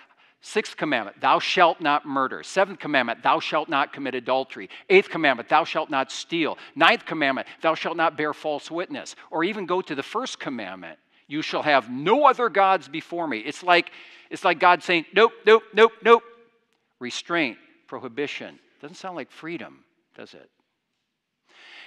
Sixth 0.45 0.75
commandment, 0.75 1.21
thou 1.21 1.39
shalt 1.39 1.79
not 1.79 2.05
murder. 2.05 2.43
Seventh 2.43 2.77
commandment, 2.77 3.23
thou 3.23 3.39
shalt 3.39 3.69
not 3.69 3.93
commit 3.93 4.13
adultery. 4.13 4.69
Eighth 4.89 5.09
commandment, 5.09 5.47
thou 5.47 5.63
shalt 5.63 5.89
not 5.89 6.12
steal. 6.12 6.57
Ninth 6.75 7.05
commandment, 7.05 7.47
thou 7.62 7.75
shalt 7.75 7.95
not 7.95 8.17
bear 8.17 8.33
false 8.33 8.69
witness. 8.69 9.15
Or 9.31 9.45
even 9.45 9.65
go 9.65 9.81
to 9.81 9.95
the 9.95 10.03
first 10.03 10.41
commandment, 10.41 11.00
you 11.27 11.41
shall 11.41 11.63
have 11.63 11.89
no 11.89 12.25
other 12.25 12.50
gods 12.50 12.89
before 12.89 13.25
me. 13.25 13.39
It's 13.39 13.63
like, 13.63 13.89
it's 14.29 14.43
like 14.43 14.59
God 14.59 14.83
saying, 14.83 15.05
nope, 15.15 15.31
nope, 15.45 15.63
nope, 15.73 15.93
nope. 16.03 16.23
Restraint, 17.00 17.57
prohibition. 17.88 18.59
Doesn't 18.81 18.97
sound 18.97 19.15
like 19.15 19.31
freedom, 19.31 19.85
does 20.13 20.33
it? 20.33 20.50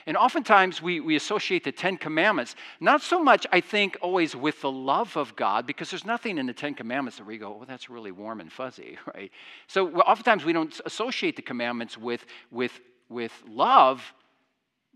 And 0.06 0.16
oftentimes 0.16 0.80
we, 0.80 1.00
we 1.00 1.16
associate 1.16 1.64
the 1.64 1.72
Ten 1.72 1.96
Commandments, 1.96 2.54
not 2.78 3.02
so 3.02 3.20
much, 3.20 3.44
I 3.50 3.60
think, 3.60 3.98
always 4.00 4.36
with 4.36 4.60
the 4.60 4.70
love 4.70 5.16
of 5.16 5.34
God, 5.34 5.66
because 5.66 5.90
there's 5.90 6.04
nothing 6.04 6.38
in 6.38 6.46
the 6.46 6.52
Ten 6.52 6.75
Commandments 6.75 7.18
that 7.18 7.26
we 7.26 7.38
go, 7.38 7.58
oh, 7.60 7.64
that's 7.66 7.90
really 7.90 8.12
warm 8.12 8.40
and 8.40 8.52
fuzzy, 8.52 8.98
right? 9.14 9.32
So 9.66 9.90
oftentimes 9.96 10.44
we 10.44 10.52
don't 10.52 10.80
associate 10.86 11.34
the 11.34 11.42
commandments 11.42 11.98
with, 11.98 12.25
with, 12.52 12.78
with 13.08 13.32
love, 13.48 14.14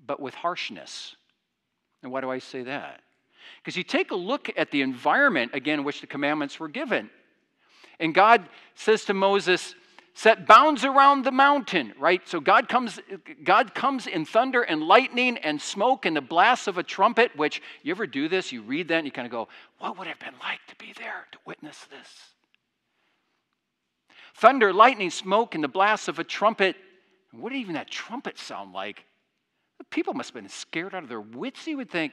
but 0.06 0.20
with 0.20 0.34
harshness. 0.34 1.16
And 2.04 2.12
why 2.12 2.20
do 2.20 2.30
I 2.30 2.38
say 2.38 2.62
that? 2.62 3.00
Because 3.58 3.76
you 3.76 3.82
take 3.82 4.12
a 4.12 4.16
look 4.16 4.48
at 4.56 4.70
the 4.70 4.80
environment, 4.82 5.52
again, 5.54 5.80
in 5.80 5.84
which 5.84 6.00
the 6.00 6.06
commandments 6.06 6.60
were 6.60 6.68
given. 6.68 7.10
And 7.98 8.14
God 8.14 8.48
says 8.76 9.04
to 9.06 9.14
Moses, 9.14 9.74
set 10.14 10.46
bounds 10.46 10.84
around 10.84 11.24
the 11.24 11.32
mountain, 11.32 11.92
right? 11.98 12.20
So 12.28 12.40
God 12.40 12.68
comes, 12.68 13.00
God 13.44 13.74
comes 13.74 14.06
in 14.06 14.24
thunder 14.24 14.62
and 14.62 14.82
lightning 14.82 15.38
and 15.38 15.60
smoke 15.60 16.04
and 16.06 16.16
the 16.16 16.20
blast 16.20 16.68
of 16.68 16.78
a 16.78 16.82
trumpet, 16.82 17.34
which 17.36 17.62
you 17.82 17.92
ever 17.92 18.06
do 18.06 18.28
this? 18.28 18.52
You 18.52 18.62
read 18.62 18.88
that 18.88 18.98
and 18.98 19.06
you 19.06 19.12
kind 19.12 19.26
of 19.26 19.32
go, 19.32 19.48
what 19.78 19.98
would 19.98 20.06
it 20.06 20.10
have 20.10 20.18
been 20.18 20.38
like 20.40 20.60
to 20.68 20.76
be 20.76 20.92
there 20.98 21.26
to 21.32 21.38
witness 21.46 21.86
this? 21.90 22.08
Thunder, 24.34 24.72
lightning, 24.72 25.10
smoke, 25.10 25.54
and 25.54 25.62
the 25.62 25.68
blast 25.68 26.08
of 26.08 26.18
a 26.18 26.24
trumpet. 26.24 26.76
What 27.32 27.50
did 27.50 27.58
even 27.58 27.74
that 27.74 27.90
trumpet 27.90 28.38
sound 28.38 28.72
like? 28.72 29.04
The 29.78 29.84
People 29.84 30.14
must 30.14 30.34
have 30.34 30.42
been 30.42 30.50
scared 30.50 30.94
out 30.94 31.02
of 31.02 31.08
their 31.08 31.20
wits, 31.20 31.66
you 31.66 31.76
would 31.76 31.90
think. 31.90 32.12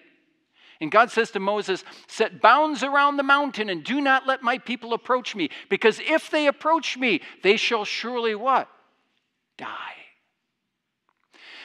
And 0.80 0.92
God 0.92 1.10
says 1.12 1.32
to 1.32 1.40
Moses, 1.40 1.84
Set 2.08 2.42
bounds 2.42 2.84
around 2.84 3.18
the 3.18 3.24
mountain 3.24 3.70
and 3.70 3.84
do 3.84 4.00
not 4.00 4.28
let 4.28 4.44
my 4.44 4.58
people 4.58 4.94
approach 4.94 5.36
me, 5.36 5.50
because 5.70 6.00
if 6.00 6.30
they 6.30 6.48
approach 6.48 6.98
me, 6.98 7.22
they 7.44 7.58
shall 7.58 7.86
surely 7.86 8.36
what? 8.36 8.70
Die. 9.58 9.94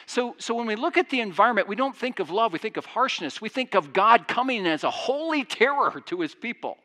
So, 0.05 0.35
so 0.37 0.53
when 0.55 0.67
we 0.67 0.75
look 0.75 0.97
at 0.97 1.09
the 1.09 1.21
environment, 1.21 1.67
we 1.67 1.75
don't 1.75 1.95
think 1.95 2.19
of 2.19 2.29
love, 2.29 2.53
we 2.53 2.59
think 2.59 2.77
of 2.77 2.85
harshness. 2.85 3.41
We 3.41 3.49
think 3.49 3.73
of 3.73 3.93
God 3.93 4.27
coming 4.27 4.67
as 4.67 4.83
a 4.83 4.91
holy 4.91 5.45
terror 5.45 6.01
to 6.07 6.21
his 6.21 6.35
people. 6.35 6.77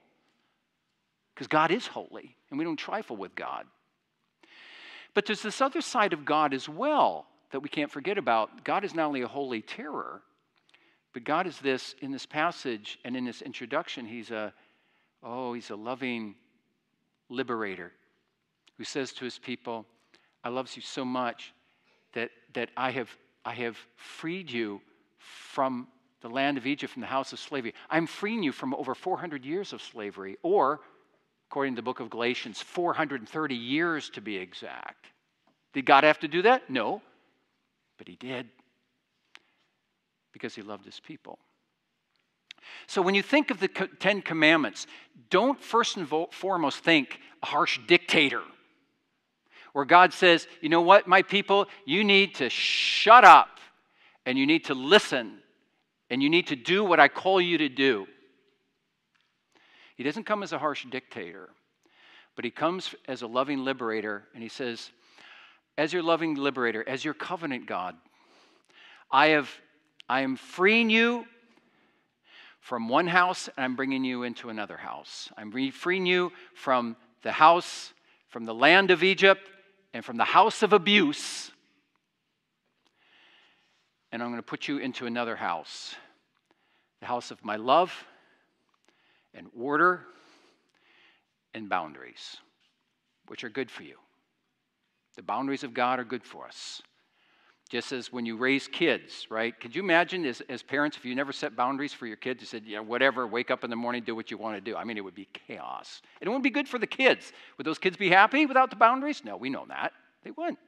Because 1.35 1.49
God 1.49 1.71
is 1.71 1.87
holy, 1.87 2.37
and 2.51 2.59
we 2.59 2.65
don't 2.65 2.77
trifle 2.77 3.17
with 3.17 3.35
God. 3.35 3.65
But 5.15 5.27
there's 5.27 5.43
this 5.43 5.61
other 5.61 5.81
side 5.81 6.13
of 6.13 6.25
God 6.25 6.55
as 6.55 6.69
well 6.69 7.27
that 7.51 7.61
we 7.61 7.69
can't 7.69 7.91
forget 7.91 8.19
about. 8.19 8.65
God 8.65 8.85
is 8.85 8.95
not 8.95 9.07
only 9.07 9.23
a 9.23 9.29
holy 9.29 9.63
terror, 9.63 10.23
but 11.19 11.25
God 11.25 11.49
is 11.49 11.59
this 11.59 11.97
in 12.01 12.13
this 12.13 12.27
passage 12.27 12.97
and 13.05 13.17
in 13.17 13.25
this 13.25 13.43
introduction, 13.43 14.07
he's 14.07 14.31
a 14.31 14.55
oh, 15.21 15.53
he's 15.53 15.71
a 15.71 15.75
loving 15.75 16.37
liberator 17.29 17.91
who 18.77 18.85
says 18.85 19.13
to 19.15 19.25
his 19.25 19.37
people, 19.37 19.85
I 20.45 20.51
love 20.51 20.71
you 20.77 20.83
so 20.83 21.05
much 21.05 21.53
that, 22.13 22.31
that 22.53 22.71
I, 22.77 22.93
have, 22.93 23.11
I 23.45 23.53
have 23.55 23.77
freed 23.97 24.49
you 24.49 24.81
from 25.19 25.89
the 26.21 26.29
land 26.29 26.57
of 26.57 26.69
Egypt, 26.69 26.93
from 26.93 27.01
the 27.01 27.09
house 27.09 27.33
of 27.33 27.41
slavery. 27.41 27.75
I'm 27.91 28.07
freeing 28.07 28.45
you 28.45 28.53
from 28.53 28.73
over 28.73 28.95
400 28.95 29.45
years 29.45 29.73
of 29.73 29.83
slavery, 29.83 30.37
or, 30.45 30.79
according 31.51 31.75
to 31.75 31.79
the 31.81 31.85
book 31.85 31.99
of 31.99 32.11
Galatians, 32.11 32.63
430 32.63 33.57
years 33.57 34.09
to 34.11 34.21
be 34.21 34.37
exact. 34.37 35.07
Did 35.73 35.85
God 35.85 36.05
have 36.05 36.21
to 36.21 36.29
do 36.29 36.43
that? 36.43 36.71
No, 36.71 37.03
but 37.99 38.07
He 38.07 38.15
did 38.15 38.47
because 40.33 40.55
he 40.55 40.63
loved 40.63 40.85
his 40.85 41.01
people. 41.01 41.39
So 42.87 43.03
when 43.03 43.15
you 43.15 43.23
think 43.23 43.51
of 43.51 43.61
the 43.61 43.69
Ten 43.69 44.23
Commandments, 44.23 44.87
don't 45.31 45.61
first 45.61 45.97
and 45.97 46.09
foremost 46.31 46.81
think 46.81 47.19
a 47.43 47.47
harsh 47.47 47.79
dictator 47.87 48.43
where 49.73 49.85
God 49.85 50.13
says, 50.13 50.47
you 50.61 50.69
know 50.69 50.81
what, 50.81 51.07
my 51.07 51.23
people, 51.23 51.67
you 51.85 52.03
need 52.03 52.35
to 52.37 52.51
shut 52.51 53.25
up 53.25 53.59
and 54.27 54.39
you 54.39 54.47
need 54.47 54.65
to 54.65 54.75
listen 54.75 55.39
and 56.11 56.23
you 56.23 56.31
need 56.31 56.49
to 56.49 56.57
do 56.57 56.85
what 56.85 56.99
I 56.99 57.09
call 57.09 57.41
you 57.41 57.59
to 57.59 57.69
do. 57.69 58.07
He 59.97 60.03
doesn't 60.05 60.25
come 60.25 60.43
as 60.43 60.53
a 60.53 60.59
harsh 60.59 60.87
dictator, 60.89 61.51
but 62.35 62.45
he 62.45 62.51
comes 62.51 62.95
as 63.07 63.23
a 63.23 63.27
loving 63.27 63.65
liberator 63.65 64.25
and 64.35 64.43
he 64.43 64.49
says, 64.49 64.91
as 65.77 65.93
your 65.93 66.03
loving 66.03 66.35
liberator, 66.35 66.87
as 66.89 67.05
your 67.05 67.15
covenant 67.15 67.67
God, 67.67 67.95
I 69.11 69.29
have 69.29 69.51
I 70.09 70.23
am 70.23 70.37
freeing 70.37 70.91
you 70.91 71.27
from 72.61 72.88
one 72.88 73.07
house 73.07 73.49
and 73.49 73.65
I'm 73.65 73.77
bringing 73.77 74.05
you 74.05 74.23
into 74.23 74.49
another 74.49 74.77
house. 74.77 75.31
I'm 75.37 75.50
freeing 75.71 76.07
you 76.07 76.33
from 76.55 76.97
the 77.23 77.33
house, 77.33 77.93
from 78.29 78.45
the 78.45 78.55
land 78.55 78.91
of 78.91 79.03
Egypt, 79.03 79.50
and 79.93 80.05
from 80.05 80.17
the 80.17 80.25
house 80.25 80.62
of 80.62 80.73
abuse. 80.73 81.50
And 84.12 84.23
I'm 84.23 84.29
going 84.29 84.38
to 84.38 84.43
put 84.43 84.69
you 84.69 84.79
into 84.79 85.07
another 85.07 85.37
house 85.37 85.95
the 87.00 87.07
house 87.07 87.31
of 87.31 87.45
my 87.45 87.55
love 87.55 87.93
and 89.35 89.47
order 89.57 90.05
and 91.55 91.69
boundaries, 91.69 92.37
which 93.29 93.45
are 93.45 93.49
good 93.49 93.71
for 93.71 93.85
you. 93.85 93.97
The 95.17 95.23
boundaries 95.23 95.65
of 95.65 95.75
God 95.75 96.00
are 96.00 96.05
good 96.05 96.25
for 96.25 96.47
us. 96.47 96.83
Just 97.69 97.93
as 97.93 98.11
when 98.11 98.25
you 98.25 98.37
raise 98.37 98.67
kids, 98.67 99.27
right? 99.29 99.59
Could 99.61 99.77
you 99.77 99.83
imagine 99.83 100.25
as, 100.25 100.41
as 100.49 100.63
parents 100.63 100.97
if 100.97 101.05
you 101.05 101.15
never 101.15 101.33
set 101.33 101.55
boundaries 101.55 101.93
for 101.93 102.07
your 102.07 102.17
kids? 102.17 102.41
You 102.41 102.47
said, 102.47 102.65
yeah, 102.65 102.81
whatever, 102.81 103.27
wake 103.27 103.51
up 103.51 103.63
in 103.63 103.69
the 103.69 103.77
morning, 103.77 104.03
do 104.05 104.15
what 104.15 104.31
you 104.31 104.39
want 104.39 104.57
to 104.57 104.61
do. 104.61 104.75
I 104.75 104.85
mean, 104.85 104.97
it 104.97 105.05
would 105.05 105.15
be 105.15 105.29
chaos. 105.47 106.01
And 106.21 106.27
it 106.27 106.31
wouldn't 106.31 106.45
be 106.45 106.51
good 106.51 106.67
for 106.67 106.79
the 106.79 106.87
kids. 106.87 107.33
Would 107.59 107.67
those 107.67 107.79
kids 107.79 107.99
be 107.99 108.09
happy 108.09 108.47
without 108.47 108.71
the 108.71 108.77
boundaries? 108.77 109.23
No, 109.23 109.37
we 109.37 109.51
know 109.51 109.67
that. 109.69 109.93
They 110.25 110.31
wouldn't. 110.31 110.59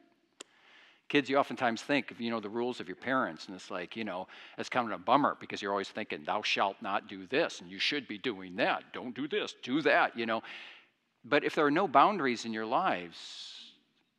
Kids, 1.08 1.28
you 1.28 1.38
oftentimes 1.38 1.80
think 1.82 2.10
of, 2.10 2.20
you 2.20 2.30
know, 2.30 2.38
the 2.38 2.48
rules 2.48 2.80
of 2.80 2.86
your 2.86 2.96
parents, 2.96 3.46
and 3.46 3.56
it's 3.56 3.70
like, 3.70 3.96
you 3.96 4.04
know, 4.04 4.28
it's 4.58 4.68
kind 4.68 4.86
of 4.86 5.00
a 5.00 5.02
bummer 5.02 5.36
because 5.40 5.60
you're 5.60 5.72
always 5.72 5.88
thinking, 5.88 6.22
thou 6.24 6.42
shalt 6.42 6.76
not 6.82 7.08
do 7.08 7.26
this, 7.26 7.60
and 7.60 7.70
you 7.70 7.80
should 7.80 8.06
be 8.06 8.16
doing 8.16 8.54
that. 8.56 8.84
Don't 8.92 9.12
do 9.12 9.26
this, 9.26 9.54
do 9.62 9.82
that, 9.82 10.16
you 10.16 10.24
know. 10.26 10.42
But 11.24 11.42
if 11.44 11.54
there 11.54 11.66
are 11.66 11.70
no 11.70 11.88
boundaries 11.88 12.44
in 12.44 12.52
your 12.52 12.66
lives, 12.66 13.72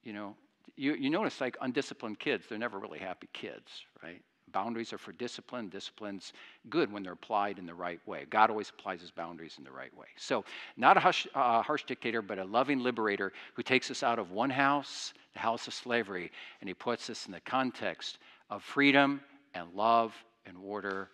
you 0.03 0.11
know, 0.11 0.35
you, 0.81 0.95
you 0.95 1.09
notice 1.11 1.39
like 1.39 1.55
undisciplined 1.61 2.17
kids, 2.17 2.45
they're 2.49 2.57
never 2.57 2.79
really 2.79 2.97
happy 2.97 3.29
kids, 3.33 3.85
right? 4.01 4.21
Boundaries 4.51 4.91
are 4.91 4.97
for 4.97 5.11
discipline. 5.11 5.69
Discipline's 5.69 6.33
good 6.71 6.91
when 6.91 7.03
they're 7.03 7.13
applied 7.13 7.59
in 7.59 7.67
the 7.67 7.73
right 7.73 7.99
way. 8.07 8.25
God 8.29 8.49
always 8.49 8.71
applies 8.71 8.99
his 8.99 9.11
boundaries 9.11 9.55
in 9.59 9.63
the 9.63 9.71
right 9.71 9.95
way. 9.95 10.07
So, 10.17 10.43
not 10.75 10.97
a 10.97 10.99
harsh, 10.99 11.27
uh, 11.35 11.61
harsh 11.61 11.83
dictator, 11.83 12.23
but 12.23 12.39
a 12.39 12.43
loving 12.43 12.79
liberator 12.79 13.31
who 13.53 13.61
takes 13.61 13.91
us 13.91 14.01
out 14.01 14.17
of 14.17 14.31
one 14.31 14.49
house, 14.49 15.13
the 15.33 15.39
house 15.39 15.67
of 15.67 15.73
slavery, 15.75 16.31
and 16.59 16.67
he 16.67 16.73
puts 16.73 17.09
us 17.11 17.27
in 17.27 17.31
the 17.31 17.41
context 17.41 18.17
of 18.49 18.63
freedom 18.63 19.21
and 19.53 19.71
love 19.75 20.15
and 20.47 20.57
order 20.57 21.09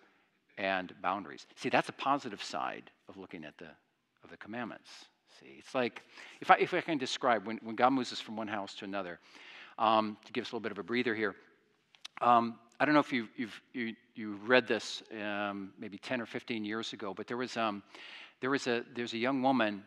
and 0.56 0.94
boundaries. 1.02 1.46
See, 1.56 1.68
that's 1.68 1.90
a 1.90 1.92
positive 1.92 2.42
side 2.42 2.90
of 3.08 3.18
looking 3.18 3.44
at 3.44 3.56
the, 3.58 3.68
of 4.24 4.30
the 4.30 4.36
commandments. 4.38 4.88
See, 5.40 5.56
it's 5.58 5.74
like, 5.74 6.02
if 6.40 6.50
I, 6.50 6.56
if 6.56 6.74
I 6.74 6.80
can 6.80 6.98
describe, 6.98 7.46
when, 7.46 7.58
when 7.62 7.76
God 7.76 7.90
moves 7.90 8.12
us 8.12 8.20
from 8.20 8.36
one 8.36 8.48
house 8.48 8.74
to 8.76 8.84
another, 8.84 9.20
um, 9.78 10.16
to 10.24 10.32
give 10.32 10.42
us 10.42 10.52
a 10.52 10.56
little 10.56 10.60
bit 10.60 10.72
of 10.72 10.78
a 10.78 10.82
breather 10.82 11.14
here. 11.14 11.34
Um, 12.20 12.58
I 12.80 12.84
don't 12.84 12.94
know 12.94 13.00
if 13.00 13.12
you've, 13.12 13.28
you've 13.36 13.60
you, 13.72 13.94
you 14.14 14.38
read 14.46 14.66
this 14.66 15.02
um, 15.20 15.72
maybe 15.78 15.98
10 15.98 16.20
or 16.20 16.26
15 16.26 16.64
years 16.64 16.92
ago, 16.92 17.14
but 17.14 17.26
there 17.26 17.36
was, 17.36 17.56
um, 17.56 17.82
there 18.40 18.50
was 18.50 18.66
a, 18.66 18.84
there's 18.94 19.14
a 19.14 19.18
young 19.18 19.42
woman 19.42 19.82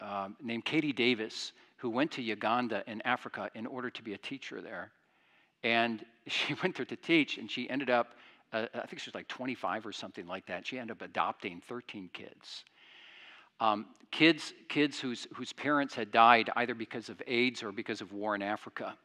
uh, 0.00 0.28
named 0.42 0.64
Katie 0.64 0.92
Davis 0.92 1.52
who 1.76 1.90
went 1.90 2.10
to 2.12 2.22
Uganda 2.22 2.84
in 2.86 3.02
Africa 3.02 3.50
in 3.54 3.66
order 3.66 3.90
to 3.90 4.02
be 4.02 4.14
a 4.14 4.18
teacher 4.18 4.60
there. 4.60 4.90
And 5.62 6.04
she 6.26 6.54
went 6.62 6.76
there 6.76 6.86
to 6.86 6.96
teach, 6.96 7.38
and 7.38 7.50
she 7.50 7.68
ended 7.68 7.90
up, 7.90 8.14
uh, 8.52 8.66
I 8.74 8.86
think 8.86 9.00
she 9.00 9.08
was 9.08 9.14
like 9.14 9.28
25 9.28 9.86
or 9.86 9.92
something 9.92 10.26
like 10.26 10.46
that. 10.46 10.66
She 10.66 10.78
ended 10.78 10.96
up 10.96 11.02
adopting 11.02 11.60
13 11.68 12.10
kids. 12.12 12.64
Um, 13.60 13.86
kids 14.10 14.52
kids 14.68 14.98
whose, 14.98 15.28
whose 15.34 15.52
parents 15.52 15.94
had 15.94 16.10
died 16.10 16.50
either 16.56 16.74
because 16.74 17.08
of 17.08 17.22
AIDS 17.26 17.62
or 17.62 17.70
because 17.70 18.00
of 18.00 18.12
war 18.12 18.34
in 18.34 18.42
Africa. 18.42 18.96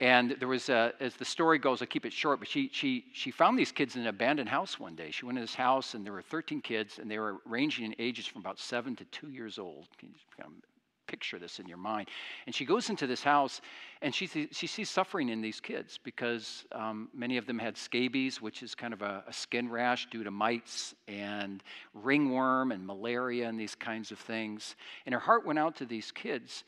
And 0.00 0.34
there 0.38 0.48
was, 0.48 0.70
a, 0.70 0.94
as 0.98 1.14
the 1.14 1.26
story 1.26 1.58
goes, 1.58 1.82
I'll 1.82 1.88
keep 1.88 2.06
it 2.06 2.12
short, 2.12 2.38
but 2.38 2.48
she, 2.48 2.70
she, 2.72 3.04
she 3.12 3.30
found 3.30 3.58
these 3.58 3.70
kids 3.70 3.96
in 3.96 4.02
an 4.02 4.08
abandoned 4.08 4.48
house 4.48 4.80
one 4.80 4.94
day. 4.94 5.10
She 5.10 5.26
went 5.26 5.36
in 5.36 5.42
this 5.44 5.54
house, 5.54 5.92
and 5.92 6.06
there 6.06 6.14
were 6.14 6.22
13 6.22 6.62
kids, 6.62 6.98
and 6.98 7.10
they 7.10 7.18
were 7.18 7.36
ranging 7.44 7.84
in 7.84 7.94
ages 7.98 8.26
from 8.26 8.40
about 8.40 8.58
seven 8.58 8.96
to 8.96 9.04
two 9.06 9.28
years 9.28 9.58
old. 9.58 9.88
Can 9.98 10.08
you 10.08 10.14
kind 10.38 10.48
of 10.48 10.70
picture 11.06 11.38
this 11.38 11.58
in 11.58 11.66
your 11.66 11.76
mind? 11.76 12.08
And 12.46 12.54
she 12.54 12.64
goes 12.64 12.88
into 12.88 13.06
this 13.06 13.22
house, 13.22 13.60
and 14.00 14.14
she, 14.14 14.26
she 14.26 14.66
sees 14.66 14.88
suffering 14.88 15.28
in 15.28 15.42
these 15.42 15.60
kids 15.60 15.98
because 16.02 16.64
um, 16.72 17.10
many 17.12 17.36
of 17.36 17.46
them 17.46 17.58
had 17.58 17.76
scabies, 17.76 18.40
which 18.40 18.62
is 18.62 18.74
kind 18.74 18.94
of 18.94 19.02
a, 19.02 19.22
a 19.28 19.32
skin 19.34 19.68
rash 19.68 20.08
due 20.10 20.24
to 20.24 20.30
mites, 20.30 20.94
and 21.08 21.62
ringworm, 21.92 22.72
and 22.72 22.86
malaria, 22.86 23.46
and 23.46 23.60
these 23.60 23.74
kinds 23.74 24.12
of 24.12 24.18
things. 24.18 24.76
And 25.04 25.12
her 25.12 25.20
heart 25.20 25.44
went 25.44 25.58
out 25.58 25.76
to 25.76 25.84
these 25.84 26.10
kids. 26.10 26.64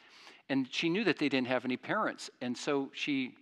And 0.52 0.68
she 0.70 0.90
knew 0.90 1.02
that 1.04 1.16
they 1.16 1.30
didn't 1.30 1.46
have 1.46 1.64
any 1.64 1.78
parents. 1.78 2.28
And 2.42 2.54
so 2.54 2.90
she 2.92 3.36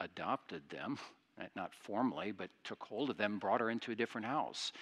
adopted 0.00 0.68
them, 0.68 0.98
not 1.54 1.72
formally, 1.72 2.32
but 2.32 2.50
took 2.64 2.82
hold 2.82 3.08
of 3.08 3.16
them, 3.16 3.38
brought 3.38 3.60
her 3.60 3.70
into 3.70 3.92
a 3.92 3.94
different 3.94 4.26
house. 4.26 4.72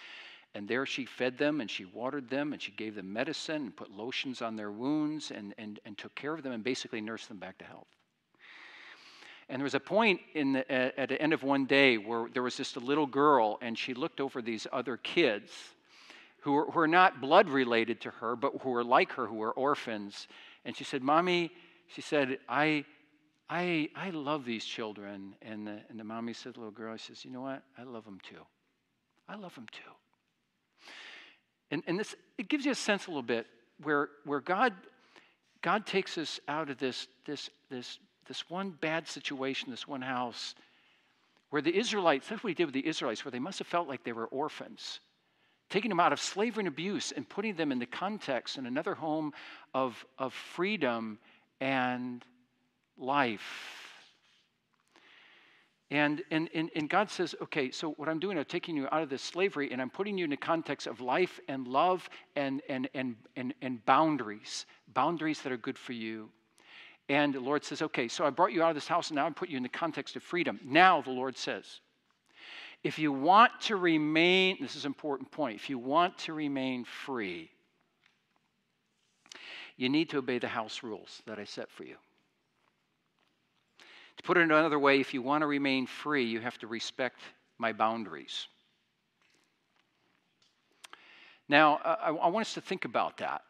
And 0.54 0.66
there 0.66 0.86
she 0.86 1.04
fed 1.04 1.36
them 1.36 1.60
and 1.60 1.70
she 1.70 1.84
watered 1.84 2.30
them 2.30 2.54
and 2.54 2.62
she 2.62 2.72
gave 2.72 2.94
them 2.94 3.12
medicine 3.12 3.64
and 3.64 3.76
put 3.76 3.90
lotions 3.90 4.40
on 4.40 4.56
their 4.56 4.70
wounds 4.70 5.30
and, 5.30 5.52
and, 5.58 5.78
and 5.84 5.98
took 5.98 6.14
care 6.14 6.32
of 6.32 6.42
them 6.42 6.52
and 6.52 6.64
basically 6.64 7.02
nursed 7.02 7.28
them 7.28 7.36
back 7.36 7.58
to 7.58 7.66
health. 7.66 7.88
And 9.50 9.60
there 9.60 9.64
was 9.64 9.74
a 9.74 9.80
point 9.80 10.22
in 10.32 10.54
the, 10.54 10.98
at 10.98 11.10
the 11.10 11.20
end 11.20 11.34
of 11.34 11.42
one 11.42 11.66
day 11.66 11.98
where 11.98 12.30
there 12.32 12.42
was 12.42 12.56
just 12.56 12.76
a 12.76 12.80
little 12.80 13.06
girl 13.06 13.58
and 13.60 13.78
she 13.78 13.92
looked 13.92 14.22
over 14.22 14.40
these 14.40 14.66
other 14.72 14.96
kids 14.96 15.52
who 16.40 16.52
were, 16.52 16.64
who 16.64 16.78
were 16.78 16.88
not 16.88 17.20
blood 17.20 17.50
related 17.50 18.00
to 18.02 18.10
her, 18.10 18.36
but 18.36 18.52
who 18.62 18.70
were 18.70 18.84
like 18.84 19.12
her, 19.12 19.26
who 19.26 19.36
were 19.36 19.52
orphans. 19.52 20.28
And 20.64 20.74
she 20.74 20.84
said, 20.84 21.02
Mommy, 21.02 21.50
she 21.88 22.00
said, 22.00 22.38
I, 22.48 22.84
I, 23.48 23.88
I 23.94 24.10
love 24.10 24.44
these 24.44 24.64
children. 24.64 25.34
And 25.42 25.66
the, 25.66 25.80
and 25.88 25.98
the 25.98 26.04
mommy 26.04 26.32
said, 26.32 26.56
little 26.56 26.72
girl, 26.72 26.96
she 26.96 27.08
says, 27.08 27.24
you 27.24 27.30
know 27.30 27.42
what? 27.42 27.62
I 27.78 27.82
love 27.84 28.04
them 28.04 28.18
too. 28.22 28.42
I 29.28 29.36
love 29.36 29.54
them 29.54 29.66
too. 29.70 29.90
And, 31.70 31.82
and 31.86 31.98
this, 31.98 32.14
it 32.38 32.48
gives 32.48 32.64
you 32.64 32.72
a 32.72 32.76
sense 32.76 33.06
a 33.06 33.10
little 33.10 33.22
bit 33.22 33.46
where, 33.82 34.08
where 34.24 34.40
God 34.40 34.74
God 35.64 35.86
takes 35.86 36.18
us 36.18 36.40
out 36.46 36.68
of 36.68 36.76
this, 36.76 37.08
this, 37.24 37.48
this, 37.70 37.98
this 38.28 38.50
one 38.50 38.74
bad 38.82 39.08
situation, 39.08 39.70
this 39.70 39.88
one 39.88 40.02
house, 40.02 40.54
where 41.48 41.62
the 41.62 41.74
Israelites, 41.74 42.28
that's 42.28 42.44
what 42.44 42.50
he 42.50 42.54
did 42.54 42.66
with 42.66 42.74
the 42.74 42.86
Israelites, 42.86 43.24
where 43.24 43.32
they 43.32 43.38
must 43.38 43.60
have 43.60 43.66
felt 43.66 43.88
like 43.88 44.04
they 44.04 44.12
were 44.12 44.26
orphans. 44.26 45.00
Taking 45.70 45.88
them 45.88 46.00
out 46.00 46.12
of 46.12 46.20
slavery 46.20 46.60
and 46.60 46.68
abuse 46.68 47.12
and 47.12 47.26
putting 47.26 47.54
them 47.54 47.72
in 47.72 47.78
the 47.78 47.86
context 47.86 48.58
in 48.58 48.66
another 48.66 48.94
home 48.94 49.32
of, 49.72 50.04
of 50.18 50.34
freedom 50.34 51.18
and 51.60 52.24
life. 52.98 53.84
And, 55.90 56.22
and, 56.30 56.48
and, 56.54 56.70
and 56.74 56.88
God 56.88 57.10
says, 57.10 57.34
okay, 57.42 57.70
so 57.70 57.92
what 57.92 58.08
I'm 58.08 58.18
doing, 58.18 58.38
I'm 58.38 58.44
taking 58.46 58.76
you 58.76 58.88
out 58.90 59.02
of 59.02 59.10
this 59.10 59.22
slavery 59.22 59.70
and 59.70 59.80
I'm 59.80 59.90
putting 59.90 60.18
you 60.18 60.24
in 60.24 60.30
the 60.30 60.36
context 60.36 60.86
of 60.86 61.00
life 61.00 61.38
and 61.46 61.68
love 61.68 62.08
and, 62.36 62.62
and, 62.68 62.88
and, 62.94 63.16
and, 63.36 63.54
and 63.62 63.84
boundaries, 63.84 64.66
boundaries 64.92 65.42
that 65.42 65.52
are 65.52 65.56
good 65.56 65.78
for 65.78 65.92
you. 65.92 66.30
And 67.08 67.34
the 67.34 67.40
Lord 67.40 67.64
says, 67.64 67.82
okay, 67.82 68.08
so 68.08 68.24
I 68.24 68.30
brought 68.30 68.52
you 68.52 68.62
out 68.62 68.70
of 68.70 68.74
this 68.74 68.88
house 68.88 69.10
and 69.10 69.16
now 69.16 69.26
I'm 69.26 69.34
putting 69.34 69.52
you 69.52 69.58
in 69.58 69.62
the 69.62 69.68
context 69.68 70.16
of 70.16 70.22
freedom. 70.22 70.58
Now 70.64 71.02
the 71.02 71.10
Lord 71.10 71.36
says, 71.36 71.80
if 72.82 72.98
you 72.98 73.12
want 73.12 73.52
to 73.62 73.76
remain, 73.76 74.56
this 74.60 74.76
is 74.76 74.84
an 74.84 74.90
important 74.90 75.30
point, 75.30 75.56
if 75.56 75.70
you 75.70 75.78
want 75.78 76.18
to 76.18 76.32
remain 76.32 76.84
free, 76.84 77.50
you 79.76 79.88
need 79.88 80.10
to 80.10 80.18
obey 80.18 80.38
the 80.38 80.48
house 80.48 80.82
rules 80.82 81.22
that 81.26 81.38
I 81.38 81.44
set 81.44 81.70
for 81.70 81.84
you. 81.84 81.96
To 84.16 84.22
put 84.22 84.36
it 84.36 84.42
another 84.42 84.78
way, 84.78 85.00
if 85.00 85.12
you 85.12 85.22
want 85.22 85.42
to 85.42 85.46
remain 85.46 85.86
free, 85.86 86.24
you 86.24 86.40
have 86.40 86.58
to 86.58 86.66
respect 86.66 87.20
my 87.58 87.72
boundaries. 87.72 88.46
Now, 91.48 91.80
I, 91.84 92.10
I 92.10 92.28
want 92.28 92.46
us 92.46 92.54
to 92.54 92.60
think 92.60 92.84
about 92.84 93.18
that. 93.18 93.42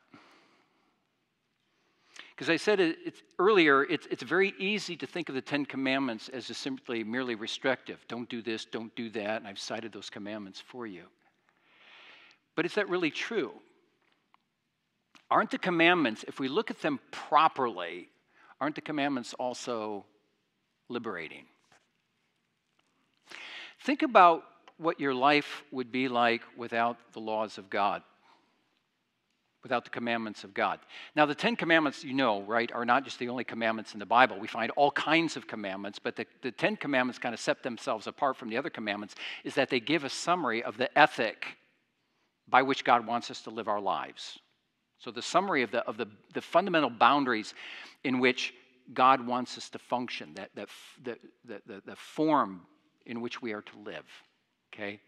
Because 2.35 2.51
I 2.51 2.57
said 2.57 2.81
it, 2.81 2.97
it's, 3.05 3.23
earlier, 3.39 3.85
it's, 3.85 4.09
it's 4.11 4.23
very 4.23 4.55
easy 4.59 4.97
to 4.97 5.07
think 5.07 5.29
of 5.29 5.37
the 5.37 5.41
Ten 5.41 5.65
Commandments 5.65 6.29
as 6.31 6.47
simply 6.47 7.05
merely 7.05 7.37
restrictive. 7.37 8.05
Don't 8.09 8.29
do 8.29 8.43
this, 8.43 8.65
don't 8.65 8.95
do 8.97 9.09
that, 9.11 9.37
and 9.37 9.47
I've 9.47 9.59
cited 9.59 9.93
those 9.93 10.11
commandments 10.11 10.61
for 10.61 10.87
you. 10.87 11.05
But 12.57 12.67
is 12.67 12.75
that 12.75 12.89
really 12.89 13.11
true? 13.11 13.53
Aren't 15.35 15.51
the 15.51 15.59
commandments, 15.59 16.25
if 16.29 16.39
we 16.39 16.47
look 16.47 16.71
at 16.71 16.81
them 16.81 17.01
properly, 17.11 18.09
aren't 18.61 18.77
the 18.77 18.81
commandments 18.81 19.35
also 19.35 20.05
liberating. 20.89 21.47
Think 23.81 24.03
about 24.03 24.45
what 24.79 25.01
your 25.01 25.13
life 25.13 25.65
would 25.73 25.91
be 25.91 26.07
like 26.07 26.43
without 26.57 26.99
the 27.15 27.19
laws 27.19 27.59
of 27.59 27.69
God, 27.69 28.05
without 29.65 29.83
the 29.83 29.91
commandments 29.91 30.45
of 30.45 30.55
God. 30.55 30.79
Now, 31.17 31.27
the 31.27 31.35
Ten 31.35 31.57
Commandments, 31.57 32.05
you 32.05 32.15
know, 32.15 32.43
right, 32.43 32.71
are 32.71 32.85
not 32.85 33.03
just 33.03 33.19
the 33.19 33.29
only 33.29 33.43
commandments 33.43 33.93
in 33.93 33.99
the 33.99 34.07
Bible. 34.07 34.39
We 34.39 34.47
find 34.47 34.71
all 34.77 34.93
kinds 34.93 35.37
of 35.37 35.49
commandments, 35.49 35.99
but 35.99 36.15
the, 36.15 36.27
the 36.43 36.53
Ten 36.53 36.77
Commandments 36.77 37.19
kind 37.19 37.35
of 37.35 37.41
set 37.41 37.65
themselves 37.65 38.07
apart 38.07 38.37
from 38.37 38.51
the 38.51 38.57
other 38.57 38.71
commandments, 38.71 39.17
is 39.43 39.57
that 39.57 39.69
they 39.69 39.81
give 39.81 40.05
a 40.05 40.09
summary 40.09 40.63
of 40.63 40.77
the 40.77 40.97
ethic 40.97 41.57
by 42.47 42.63
which 42.63 42.85
God 42.85 43.05
wants 43.05 43.33
us 43.33 43.43
to 43.43 43.51
live 43.51 43.67
our 43.67 43.81
lives. 43.81 44.39
So, 45.05 45.11
the 45.11 45.21
summary 45.21 45.63
of 45.63 45.71
the, 45.71 45.81
of 45.87 45.99
the, 45.99 46.07
the 46.33 46.41
fundamental 46.41 46.89
boundaries 46.89 47.53
in 48.05 48.21
which 48.21 48.55
God 48.95 49.27
wants 49.27 49.59
us 49.59 49.69
to 49.71 49.79
function, 49.79 50.31
that, 50.37 50.49
that, 50.55 50.69
the, 51.03 51.19
the, 51.45 51.83
the, 51.85 51.95
form 51.95 52.63
in 53.05 53.21
which 53.21 53.43
we 53.43 53.53
are 53.53 53.61
to 53.61 53.79
live. 53.85 54.07
Okay? 54.73 55.01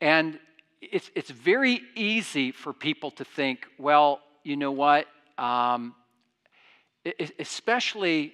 And 0.00 0.38
it's, 0.80 1.10
it's 1.16 1.30
very 1.30 1.80
easy 1.96 2.52
for 2.52 2.72
people 2.72 3.10
to 3.12 3.24
think, 3.24 3.66
well, 3.78 4.20
you 4.44 4.56
know 4.56 4.70
what? 4.70 5.06
Um, 5.38 5.96
especially 7.40 8.32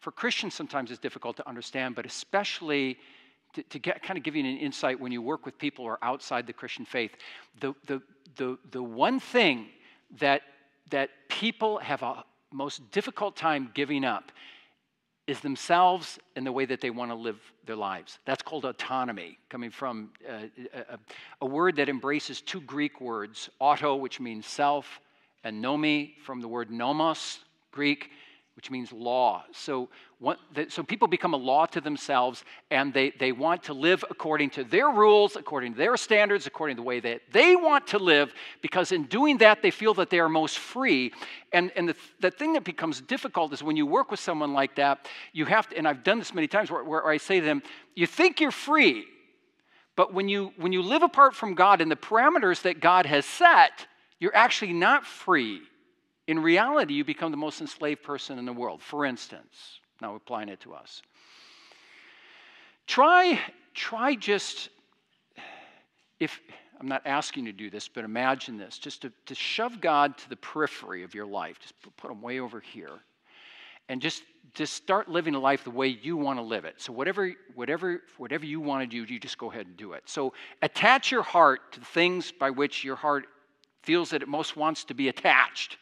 for 0.00 0.10
Christians, 0.10 0.54
sometimes 0.54 0.90
it's 0.90 0.98
difficult 0.98 1.36
to 1.36 1.46
understand, 1.46 1.96
but 1.96 2.06
especially 2.06 2.96
to, 3.52 3.62
to, 3.62 3.78
get 3.78 4.02
kind 4.02 4.16
of 4.16 4.24
give 4.24 4.34
you 4.36 4.42
an 4.42 4.56
insight 4.56 4.98
when 4.98 5.12
you 5.12 5.20
work 5.20 5.44
with 5.44 5.58
people 5.58 5.84
who 5.84 5.90
are 5.90 5.98
outside 6.00 6.46
the 6.46 6.54
Christian 6.54 6.86
faith. 6.86 7.10
The, 7.60 7.74
the, 7.86 8.00
the, 8.36 8.58
the 8.70 8.82
one 8.82 9.20
thing 9.20 9.66
that, 10.18 10.42
that 10.90 11.10
people 11.28 11.78
have 11.78 12.02
a, 12.02 12.24
most 12.52 12.90
difficult 12.90 13.36
time 13.36 13.70
giving 13.74 14.04
up 14.04 14.32
is 15.26 15.40
themselves 15.40 16.18
and 16.34 16.44
the 16.44 16.52
way 16.52 16.64
that 16.64 16.80
they 16.80 16.90
want 16.90 17.10
to 17.10 17.14
live 17.14 17.38
their 17.64 17.76
lives. 17.76 18.18
That's 18.24 18.42
called 18.42 18.64
autonomy, 18.64 19.38
coming 19.48 19.70
from 19.70 20.10
uh, 20.28 20.46
a, 20.74 20.98
a, 21.40 21.46
word 21.46 21.76
that 21.76 21.88
embraces 21.88 22.40
two 22.40 22.60
Greek 22.60 23.00
words 23.00 23.48
auto, 23.60 23.94
which 23.94 24.18
means 24.18 24.46
self, 24.46 25.00
and 25.44 25.62
nomi, 25.62 26.14
from 26.24 26.40
the 26.40 26.48
word 26.48 26.70
nomos, 26.70 27.38
Greek, 27.70 28.10
which 28.54 28.70
means 28.70 28.92
law. 28.92 29.44
So, 29.52 29.88
what, 30.18 30.38
so 30.68 30.82
people 30.82 31.08
become 31.08 31.32
a 31.32 31.38
law 31.38 31.66
to 31.66 31.80
themselves 31.80 32.44
and 32.70 32.92
they, 32.92 33.10
they 33.18 33.32
want 33.32 33.64
to 33.64 33.72
live 33.72 34.04
according 34.10 34.50
to 34.50 34.64
their 34.64 34.90
rules, 34.90 35.36
according 35.36 35.72
to 35.72 35.78
their 35.78 35.96
standards, 35.96 36.46
according 36.46 36.76
to 36.76 36.82
the 36.82 36.86
way 36.86 37.00
that 37.00 37.22
they 37.32 37.56
want 37.56 37.86
to 37.88 37.98
live, 37.98 38.32
because 38.60 38.92
in 38.92 39.04
doing 39.04 39.38
that, 39.38 39.62
they 39.62 39.70
feel 39.70 39.94
that 39.94 40.10
they 40.10 40.20
are 40.20 40.28
most 40.28 40.58
free. 40.58 41.12
And, 41.52 41.72
and 41.76 41.88
the, 41.88 41.96
the 42.20 42.30
thing 42.30 42.52
that 42.52 42.64
becomes 42.64 43.00
difficult 43.00 43.52
is 43.52 43.62
when 43.62 43.76
you 43.76 43.86
work 43.86 44.10
with 44.10 44.20
someone 44.20 44.52
like 44.52 44.76
that, 44.76 45.08
you 45.32 45.46
have 45.46 45.68
to, 45.70 45.76
and 45.76 45.88
I've 45.88 46.04
done 46.04 46.18
this 46.18 46.34
many 46.34 46.46
times 46.46 46.70
where, 46.70 46.84
where 46.84 47.06
I 47.06 47.16
say 47.16 47.40
to 47.40 47.46
them, 47.46 47.62
you 47.94 48.06
think 48.06 48.38
you're 48.38 48.50
free, 48.50 49.06
but 49.96 50.12
when 50.12 50.28
you, 50.28 50.52
when 50.56 50.72
you 50.72 50.82
live 50.82 51.02
apart 51.02 51.34
from 51.34 51.54
God 51.54 51.80
and 51.80 51.90
the 51.90 51.96
parameters 51.96 52.62
that 52.62 52.80
God 52.80 53.06
has 53.06 53.24
set, 53.24 53.86
you're 54.20 54.36
actually 54.36 54.72
not 54.72 55.06
free 55.06 55.62
in 56.26 56.38
reality, 56.38 56.94
you 56.94 57.04
become 57.04 57.30
the 57.30 57.36
most 57.36 57.60
enslaved 57.60 58.02
person 58.02 58.38
in 58.38 58.44
the 58.44 58.52
world. 58.52 58.82
For 58.82 59.04
instance, 59.04 59.80
now 60.00 60.14
applying 60.14 60.48
it 60.48 60.60
to 60.60 60.74
us. 60.74 61.02
Try, 62.86 63.40
try 63.74 64.14
just, 64.14 64.68
if 66.20 66.40
I'm 66.80 66.88
not 66.88 67.02
asking 67.06 67.46
you 67.46 67.52
to 67.52 67.58
do 67.58 67.70
this, 67.70 67.88
but 67.88 68.04
imagine 68.04 68.56
this 68.56 68.78
just 68.78 69.02
to, 69.02 69.12
to 69.26 69.34
shove 69.34 69.80
God 69.80 70.16
to 70.18 70.28
the 70.28 70.36
periphery 70.36 71.02
of 71.02 71.14
your 71.14 71.26
life, 71.26 71.58
just 71.60 71.74
put 71.96 72.10
him 72.10 72.20
way 72.20 72.40
over 72.40 72.60
here, 72.60 72.98
and 73.88 74.00
just, 74.00 74.22
just 74.54 74.74
start 74.74 75.08
living 75.08 75.34
a 75.34 75.38
life 75.38 75.64
the 75.64 75.70
way 75.70 75.88
you 75.88 76.16
want 76.16 76.38
to 76.38 76.42
live 76.42 76.64
it. 76.64 76.80
So, 76.80 76.92
whatever, 76.92 77.32
whatever, 77.54 78.02
whatever 78.16 78.44
you 78.44 78.60
want 78.60 78.82
to 78.82 78.86
do, 78.86 79.12
you 79.12 79.18
just 79.18 79.38
go 79.38 79.50
ahead 79.50 79.66
and 79.66 79.76
do 79.76 79.92
it. 79.92 80.02
So, 80.06 80.34
attach 80.60 81.10
your 81.10 81.22
heart 81.22 81.72
to 81.72 81.80
the 81.80 81.86
things 81.86 82.32
by 82.32 82.50
which 82.50 82.84
your 82.84 82.96
heart 82.96 83.26
feels 83.82 84.10
that 84.10 84.22
it 84.22 84.28
most 84.28 84.56
wants 84.56 84.84
to 84.84 84.94
be 84.94 85.08
attached. 85.08 85.78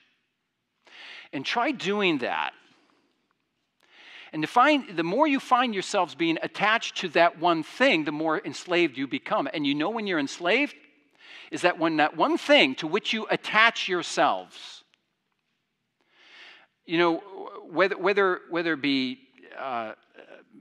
And 1.32 1.44
try 1.44 1.70
doing 1.70 2.18
that. 2.18 2.52
And 4.32 4.42
to 4.42 4.48
find, 4.48 4.96
the 4.96 5.02
more 5.02 5.26
you 5.26 5.40
find 5.40 5.74
yourselves 5.74 6.14
being 6.14 6.38
attached 6.42 6.98
to 6.98 7.08
that 7.10 7.38
one 7.38 7.62
thing, 7.62 8.04
the 8.04 8.12
more 8.12 8.40
enslaved 8.44 8.96
you 8.96 9.08
become. 9.08 9.48
And 9.52 9.66
you 9.66 9.74
know 9.74 9.90
when 9.90 10.06
you're 10.06 10.20
enslaved? 10.20 10.74
Is 11.50 11.62
that 11.62 11.78
when 11.78 11.96
that 11.96 12.16
one 12.16 12.38
thing 12.38 12.76
to 12.76 12.86
which 12.86 13.12
you 13.12 13.26
attach 13.28 13.88
yourselves, 13.88 14.84
you 16.86 16.98
know, 16.98 17.16
whether, 17.68 17.98
whether, 17.98 18.40
whether 18.50 18.74
it 18.74 18.82
be 18.82 19.18
uh, 19.58 19.92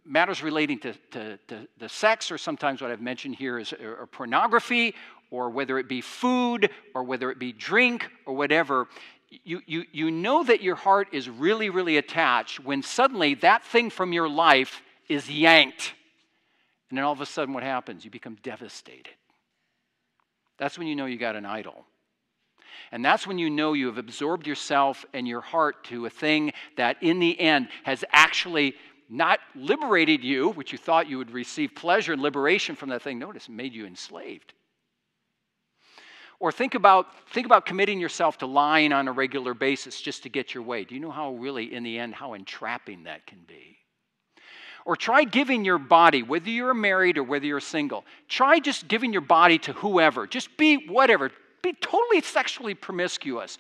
matters 0.04 0.42
relating 0.42 0.80
to, 0.80 0.94
to, 1.12 1.38
to, 1.48 1.68
the 1.78 1.90
sex, 1.90 2.32
or 2.32 2.38
sometimes 2.38 2.82
what 2.82 2.90
I've 2.90 3.02
mentioned 3.02 3.36
here 3.36 3.60
is 3.60 3.74
or 3.74 4.08
pornography, 4.08 4.96
or 5.30 5.52
whether 5.52 5.78
it 5.78 5.88
be 5.88 6.02
food, 6.02 6.72
or 6.96 7.04
whether 7.04 7.30
it 7.30 7.38
be 7.38 7.54
drink, 7.54 8.10
or 8.26 8.36
whatever, 8.36 8.88
you, 9.30 9.62
you, 9.66 9.86
you 9.92 10.12
know 10.12 10.44
that 10.44 10.62
your 10.62 10.76
heart 10.76 11.10
is 11.12 11.30
really, 11.30 11.70
really 11.70 11.98
attached 11.98 12.60
when 12.60 12.82
suddenly 12.82 13.36
that 13.36 13.64
thing 13.64 13.90
from 13.90 14.12
your 14.12 14.28
life 14.28 14.82
is 15.08 15.30
yanked. 15.30 15.94
And 16.90 16.98
then 16.98 17.06
all 17.06 17.14
of 17.14 17.22
a 17.22 17.26
sudden, 17.26 17.54
what 17.54 17.64
happens? 17.64 18.04
You 18.04 18.12
become 18.12 18.38
devastated. 18.42 19.14
That's 20.58 20.78
when 20.78 20.88
you 20.88 20.96
know 20.96 21.06
you 21.06 21.18
got 21.18 21.36
an 21.36 21.46
idol. 21.46 21.86
And 22.92 23.06
that's 23.06 23.28
when 23.28 23.38
you 23.38 23.50
know 23.50 23.74
you 23.74 23.88
have 23.88 24.00
absorbed 24.00 24.48
yourself 24.48 25.06
and 25.14 25.28
your 25.28 25.42
heart 25.42 25.84
to 25.86 26.08
a 26.08 26.10
thing 26.10 26.52
that 26.76 26.98
in 27.02 27.20
the 27.20 27.40
end 27.40 27.70
has 27.84 28.04
actually 28.12 28.74
not 29.10 29.40
liberated 29.56 30.24
you, 30.24 30.50
which 30.52 30.72
you 30.72 30.78
thought 30.78 31.08
you 31.08 31.18
would 31.20 31.32
receive 31.32 31.76
pleasure 31.76 32.14
and 32.14 32.22
liberation 32.22 32.76
from 32.76 32.90
that 32.90 33.02
thing. 33.02 33.20
Notice, 33.20 33.48
made 33.48 33.74
you 33.74 33.86
enslaved. 33.86 34.54
Or 36.40 36.52
think 36.52 36.74
about, 36.74 37.08
think 37.34 37.46
about 37.46 37.66
committing 37.66 38.00
yourself 38.00 38.38
to 38.38 38.46
lying 38.46 38.94
on 38.94 39.08
a 39.08 39.12
regular 39.12 39.54
basis 39.54 40.00
just 40.00 40.24
to 40.24 40.30
get 40.30 40.54
your 40.54 40.64
way. 40.64 40.86
Do 40.86 40.96
you 40.96 41.02
know 41.02 41.12
how, 41.12 41.34
really, 41.34 41.74
in 41.74 41.84
the 41.84 42.00
end, 42.00 42.16
how 42.16 42.34
entrapping 42.34 43.04
that 43.04 43.28
can 43.28 43.40
be? 43.46 43.78
Or 44.86 44.96
try 44.96 45.26
giving 45.26 45.66
your 45.66 45.78
body, 45.78 46.24
whether 46.24 46.50
you're 46.50 46.74
married 46.74 47.18
or 47.18 47.24
whether 47.24 47.46
you're 47.46 47.60
single, 47.60 48.06
try 48.30 48.60
just 48.60 48.88
giving 48.88 49.12
your 49.12 49.22
body 49.22 49.58
to 49.60 49.74
whoever. 49.74 50.26
Just 50.26 50.56
be 50.58 50.88
whatever. 50.88 51.30
Be 51.62 51.74
totally 51.74 52.22
sexually 52.22 52.74
promiscuous. 52.74 53.58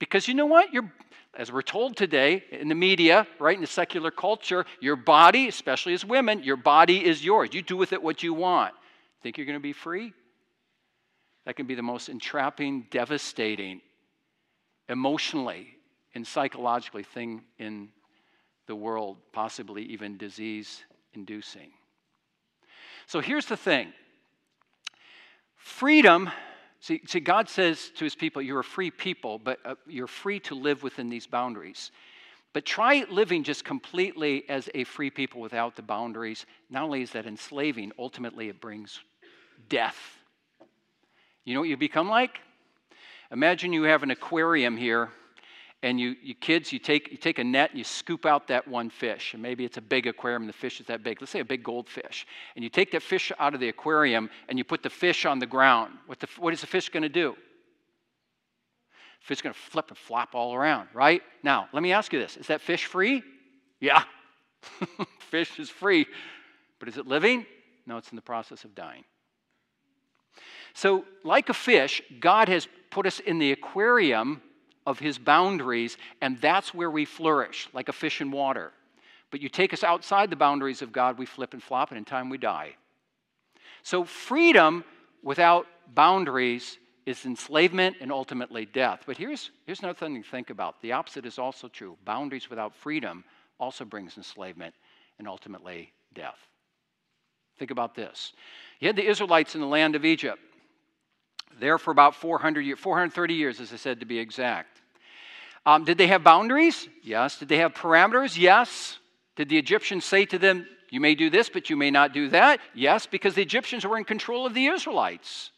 Because 0.00 0.26
you 0.26 0.34
know 0.34 0.46
what? 0.46 0.72
You're, 0.72 0.92
as 1.36 1.52
we're 1.52 1.62
told 1.62 1.96
today 1.96 2.42
in 2.50 2.68
the 2.68 2.74
media, 2.74 3.28
right, 3.38 3.54
in 3.54 3.60
the 3.60 3.68
secular 3.68 4.10
culture, 4.10 4.66
your 4.80 4.96
body, 4.96 5.46
especially 5.46 5.94
as 5.94 6.04
women, 6.04 6.42
your 6.42 6.56
body 6.56 7.04
is 7.04 7.24
yours. 7.24 7.50
You 7.52 7.62
do 7.62 7.76
with 7.76 7.92
it 7.92 8.02
what 8.02 8.24
you 8.24 8.34
want. 8.34 8.74
Think 9.22 9.38
you're 9.38 9.46
going 9.46 9.58
to 9.58 9.62
be 9.62 9.72
free? 9.72 10.12
That 11.48 11.56
can 11.56 11.64
be 11.64 11.74
the 11.74 11.82
most 11.82 12.10
entrapping, 12.10 12.88
devastating 12.90 13.80
emotionally 14.90 15.68
and 16.14 16.26
psychologically 16.26 17.04
thing 17.04 17.40
in 17.58 17.88
the 18.66 18.76
world, 18.76 19.16
possibly 19.32 19.82
even 19.84 20.18
disease 20.18 20.84
inducing. 21.14 21.70
So 23.06 23.20
here's 23.20 23.46
the 23.46 23.56
thing 23.56 23.94
freedom, 25.56 26.28
see, 26.80 27.00
see, 27.06 27.20
God 27.20 27.48
says 27.48 27.92
to 27.96 28.04
his 28.04 28.14
people, 28.14 28.42
You're 28.42 28.60
a 28.60 28.64
free 28.64 28.90
people, 28.90 29.38
but 29.38 29.58
uh, 29.64 29.76
you're 29.86 30.06
free 30.06 30.40
to 30.40 30.54
live 30.54 30.82
within 30.82 31.08
these 31.08 31.26
boundaries. 31.26 31.92
But 32.52 32.66
try 32.66 33.06
living 33.08 33.42
just 33.42 33.64
completely 33.64 34.46
as 34.50 34.68
a 34.74 34.84
free 34.84 35.08
people 35.08 35.40
without 35.40 35.76
the 35.76 35.82
boundaries. 35.82 36.44
Not 36.68 36.82
only 36.82 37.00
is 37.00 37.12
that 37.12 37.24
enslaving, 37.24 37.92
ultimately 37.98 38.50
it 38.50 38.60
brings 38.60 39.00
death. 39.70 40.17
You 41.48 41.54
know 41.54 41.60
what 41.60 41.70
you 41.70 41.78
become 41.78 42.10
like? 42.10 42.40
Imagine 43.32 43.72
you 43.72 43.84
have 43.84 44.02
an 44.02 44.10
aquarium 44.10 44.76
here 44.76 45.08
and 45.82 45.98
you, 45.98 46.14
you 46.22 46.34
kids, 46.34 46.74
you 46.74 46.78
take, 46.78 47.10
you 47.10 47.16
take 47.16 47.38
a 47.38 47.44
net 47.44 47.70
and 47.70 47.78
you 47.78 47.84
scoop 47.84 48.26
out 48.26 48.48
that 48.48 48.68
one 48.68 48.90
fish. 48.90 49.32
And 49.32 49.42
maybe 49.42 49.64
it's 49.64 49.78
a 49.78 49.80
big 49.80 50.06
aquarium 50.06 50.42
and 50.42 50.48
the 50.50 50.52
fish 50.52 50.78
is 50.78 50.86
that 50.88 51.02
big. 51.02 51.22
Let's 51.22 51.32
say 51.32 51.40
a 51.40 51.46
big 51.46 51.62
goldfish. 51.62 52.26
And 52.54 52.62
you 52.62 52.68
take 52.68 52.90
that 52.92 53.02
fish 53.02 53.32
out 53.38 53.54
of 53.54 53.60
the 53.60 53.70
aquarium 53.70 54.28
and 54.50 54.58
you 54.58 54.64
put 54.64 54.82
the 54.82 54.90
fish 54.90 55.24
on 55.24 55.38
the 55.38 55.46
ground. 55.46 55.94
What, 56.04 56.20
the, 56.20 56.28
what 56.38 56.52
is 56.52 56.60
the 56.60 56.66
fish 56.66 56.90
going 56.90 57.04
to 57.04 57.08
do? 57.08 57.34
The 59.20 59.26
fish 59.26 59.38
is 59.38 59.42
going 59.42 59.54
to 59.54 59.58
flip 59.58 59.88
and 59.88 59.96
flop 59.96 60.34
all 60.34 60.54
around, 60.54 60.90
right? 60.92 61.22
Now, 61.42 61.70
let 61.72 61.82
me 61.82 61.92
ask 61.92 62.12
you 62.12 62.18
this 62.18 62.36
Is 62.36 62.48
that 62.48 62.60
fish 62.60 62.84
free? 62.84 63.22
Yeah. 63.80 64.02
fish 65.30 65.58
is 65.58 65.70
free. 65.70 66.04
But 66.78 66.90
is 66.90 66.98
it 66.98 67.06
living? 67.06 67.46
No, 67.86 67.96
it's 67.96 68.10
in 68.10 68.16
the 68.16 68.22
process 68.22 68.64
of 68.64 68.74
dying. 68.74 69.04
So, 70.74 71.04
like 71.24 71.48
a 71.48 71.54
fish, 71.54 72.02
God 72.20 72.48
has 72.48 72.68
put 72.90 73.06
us 73.06 73.20
in 73.20 73.38
the 73.38 73.52
aquarium 73.52 74.42
of 74.86 74.98
his 74.98 75.18
boundaries, 75.18 75.96
and 76.20 76.38
that's 76.40 76.72
where 76.72 76.90
we 76.90 77.04
flourish, 77.04 77.68
like 77.72 77.88
a 77.88 77.92
fish 77.92 78.20
in 78.20 78.30
water. 78.30 78.72
But 79.30 79.40
you 79.40 79.48
take 79.48 79.72
us 79.74 79.84
outside 79.84 80.30
the 80.30 80.36
boundaries 80.36 80.80
of 80.80 80.92
God, 80.92 81.18
we 81.18 81.26
flip 81.26 81.52
and 81.52 81.62
flop, 81.62 81.90
and 81.90 81.98
in 81.98 82.04
time 82.04 82.30
we 82.30 82.38
die. 82.38 82.76
So, 83.82 84.04
freedom 84.04 84.84
without 85.22 85.66
boundaries 85.94 86.78
is 87.06 87.24
enslavement 87.24 87.96
and 88.00 88.12
ultimately 88.12 88.66
death. 88.66 89.02
But 89.06 89.16
here's, 89.16 89.50
here's 89.66 89.80
another 89.80 89.98
thing 89.98 90.22
to 90.22 90.28
think 90.28 90.50
about 90.50 90.80
the 90.82 90.92
opposite 90.92 91.24
is 91.24 91.38
also 91.38 91.68
true. 91.68 91.96
Boundaries 92.04 92.50
without 92.50 92.74
freedom 92.74 93.24
also 93.58 93.84
brings 93.84 94.16
enslavement 94.16 94.74
and 95.18 95.26
ultimately 95.26 95.92
death. 96.14 96.38
Think 97.58 97.70
about 97.70 97.94
this. 97.94 98.32
You 98.80 98.88
had 98.88 98.96
the 98.96 99.06
Israelites 99.06 99.54
in 99.54 99.60
the 99.60 99.66
land 99.66 99.96
of 99.96 100.04
Egypt 100.04 100.38
there 101.60 101.78
for 101.78 101.90
about 101.90 102.14
400 102.14 102.60
years, 102.62 102.78
430 102.78 103.34
years, 103.34 103.60
as 103.60 103.72
I 103.72 103.76
said, 103.76 104.00
to 104.00 104.06
be 104.06 104.18
exact. 104.18 104.80
Um, 105.66 105.84
did 105.84 105.98
they 105.98 106.06
have 106.06 106.24
boundaries? 106.24 106.88
Yes. 107.02 107.38
Did 107.38 107.48
they 107.48 107.58
have 107.58 107.74
parameters? 107.74 108.38
Yes. 108.38 108.98
Did 109.36 109.48
the 109.48 109.58
Egyptians 109.58 110.04
say 110.04 110.24
to 110.26 110.38
them, 110.38 110.66
You 110.90 111.00
may 111.00 111.14
do 111.14 111.30
this, 111.30 111.48
but 111.48 111.68
you 111.70 111.76
may 111.76 111.90
not 111.90 112.12
do 112.12 112.28
that? 112.30 112.60
Yes, 112.74 113.06
because 113.06 113.34
the 113.34 113.42
Egyptians 113.42 113.84
were 113.86 113.98
in 113.98 114.04
control 114.04 114.46
of 114.46 114.54
the 114.54 114.66
Israelites. 114.66 115.50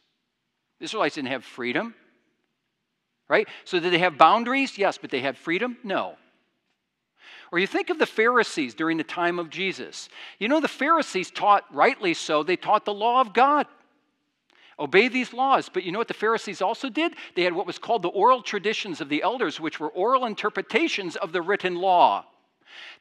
The 0.79 0.85
Israelites 0.85 1.15
didn't 1.15 1.29
have 1.29 1.45
freedom. 1.45 1.95
Right? 3.29 3.49
So 3.65 3.79
did 3.79 3.93
they 3.93 3.99
have 3.99 4.19
boundaries? 4.19 4.77
Yes, 4.77 4.99
but 4.99 5.11
they 5.11 5.21
had 5.21 5.39
freedom? 5.39 5.77
No. 5.85 6.17
Or 7.53 7.59
you 7.59 7.67
think 7.67 7.91
of 7.91 7.99
the 7.99 8.07
Pharisees 8.07 8.75
during 8.75 8.97
the 8.97 9.05
time 9.05 9.39
of 9.39 9.51
Jesus. 9.51 10.09
You 10.39 10.49
know, 10.49 10.61
the 10.61 10.69
Pharisees 10.69 11.31
taught, 11.31 11.65
rightly 11.73 12.15
so, 12.15 12.43
they 12.43 12.57
taught 12.57 12.85
the 12.85 12.95
law 12.95 13.21
of 13.21 13.33
God. 13.33 13.67
Obey 14.81 15.09
these 15.09 15.33
laws. 15.35 15.69
But 15.73 15.85
you 15.85 15.93
know 15.93 15.99
what 15.99 16.09
the 16.09 16.15
Pharisees 16.15 16.63
also 16.63 16.89
did? 16.89 17.15
They 17.37 17.43
had 17.43 17.53
what 17.53 17.67
was 17.67 17.79
called 17.79 18.03
the 18.03 18.09
oral 18.09 18.43
traditions 18.43 19.01
of 19.01 19.11
the 19.11 19.23
elders, 19.23 19.61
which 19.61 19.79
were 19.79 19.91
oral 19.91 20.25
interpretations 20.25 21.17
of 21.17 21.33
the 21.33 21.43
written 21.43 21.77
law. 21.77 22.25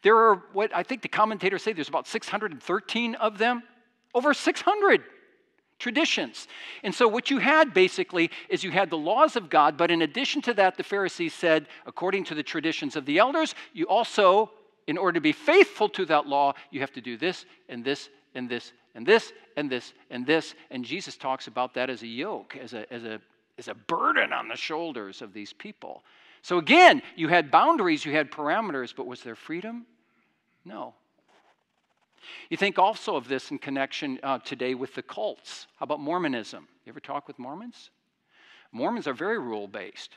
There 0.01 0.17
are 0.17 0.43
what 0.53 0.75
I 0.75 0.83
think 0.83 1.01
the 1.01 1.07
commentators 1.07 1.63
say 1.63 1.73
there's 1.73 1.87
about 1.87 2.07
613 2.07 3.15
of 3.15 3.37
them. 3.37 3.63
Over 4.13 4.33
600 4.33 5.03
traditions. 5.77 6.47
And 6.83 6.93
so, 6.93 7.07
what 7.07 7.29
you 7.29 7.37
had 7.37 7.73
basically 7.73 8.29
is 8.49 8.63
you 8.63 8.71
had 8.71 8.89
the 8.89 8.97
laws 8.97 9.35
of 9.35 9.49
God, 9.49 9.77
but 9.77 9.91
in 9.91 10.01
addition 10.01 10.41
to 10.43 10.53
that, 10.55 10.77
the 10.77 10.83
Pharisees 10.83 11.33
said, 11.33 11.67
according 11.85 12.25
to 12.25 12.35
the 12.35 12.43
traditions 12.43 12.95
of 12.95 13.05
the 13.05 13.17
elders, 13.17 13.55
you 13.73 13.85
also, 13.85 14.51
in 14.87 14.97
order 14.97 15.13
to 15.13 15.21
be 15.21 15.31
faithful 15.31 15.87
to 15.89 16.05
that 16.05 16.27
law, 16.27 16.53
you 16.71 16.81
have 16.81 16.91
to 16.93 17.01
do 17.01 17.17
this 17.17 17.45
and 17.69 17.85
this 17.85 18.09
and 18.35 18.49
this 18.49 18.73
and 18.99 19.07
this 19.07 19.31
and 19.55 19.69
this 19.69 19.93
and 20.09 20.25
this. 20.25 20.55
And 20.71 20.83
Jesus 20.83 21.15
talks 21.15 21.47
about 21.47 21.73
that 21.75 21.89
as 21.89 22.03
a 22.03 22.07
yoke, 22.07 22.57
as 22.61 22.73
a, 22.73 22.91
as 22.91 23.05
a, 23.05 23.21
as 23.57 23.69
a 23.69 23.73
burden 23.73 24.33
on 24.33 24.49
the 24.49 24.57
shoulders 24.57 25.21
of 25.21 25.31
these 25.31 25.53
people. 25.53 26.03
So 26.41 26.57
again, 26.57 27.01
you 27.15 27.29
had 27.29 27.49
boundaries, 27.49 28.03
you 28.03 28.11
had 28.11 28.29
parameters, 28.29 28.93
but 28.93 29.07
was 29.07 29.23
there 29.23 29.37
freedom? 29.37 29.85
No. 30.65 30.95
You 32.49 32.57
think 32.57 32.77
also 32.77 33.15
of 33.15 33.29
this 33.29 33.51
in 33.51 33.57
connection 33.57 34.19
uh, 34.21 34.39
today 34.39 34.75
with 34.75 34.93
the 34.95 35.01
cults. 35.01 35.67
How 35.77 35.85
about 35.85 36.01
Mormonism? 36.01 36.67
You 36.85 36.89
ever 36.89 36.99
talk 36.99 37.25
with 37.25 37.39
Mormons? 37.39 37.91
Mormons 38.73 39.07
are 39.07 39.13
very 39.13 39.39
rule 39.39 39.69
based. 39.69 40.11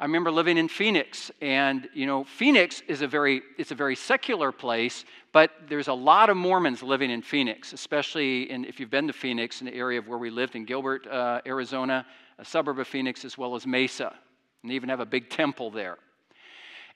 I 0.00 0.04
remember 0.04 0.30
living 0.30 0.58
in 0.58 0.68
Phoenix, 0.68 1.32
and 1.40 1.88
you 1.92 2.06
know, 2.06 2.22
Phoenix 2.22 2.82
is 2.86 3.02
a 3.02 3.08
very 3.08 3.42
it's 3.58 3.72
a 3.72 3.74
very 3.74 3.96
secular 3.96 4.52
place, 4.52 5.04
but 5.32 5.50
there's 5.68 5.88
a 5.88 5.92
lot 5.92 6.30
of 6.30 6.36
Mormons 6.36 6.84
living 6.84 7.10
in 7.10 7.20
Phoenix, 7.20 7.72
especially 7.72 8.48
in, 8.48 8.64
if 8.64 8.78
you've 8.78 8.90
been 8.90 9.08
to 9.08 9.12
Phoenix, 9.12 9.60
in 9.60 9.66
the 9.66 9.74
area 9.74 9.98
of 9.98 10.06
where 10.06 10.18
we 10.18 10.30
lived 10.30 10.54
in 10.54 10.64
Gilbert, 10.64 11.04
uh, 11.08 11.40
Arizona, 11.44 12.06
a 12.38 12.44
suburb 12.44 12.78
of 12.78 12.86
Phoenix, 12.86 13.24
as 13.24 13.36
well 13.36 13.56
as 13.56 13.66
Mesa, 13.66 14.14
and 14.62 14.70
they 14.70 14.76
even 14.76 14.88
have 14.88 15.00
a 15.00 15.06
big 15.06 15.30
temple 15.30 15.68
there. 15.68 15.98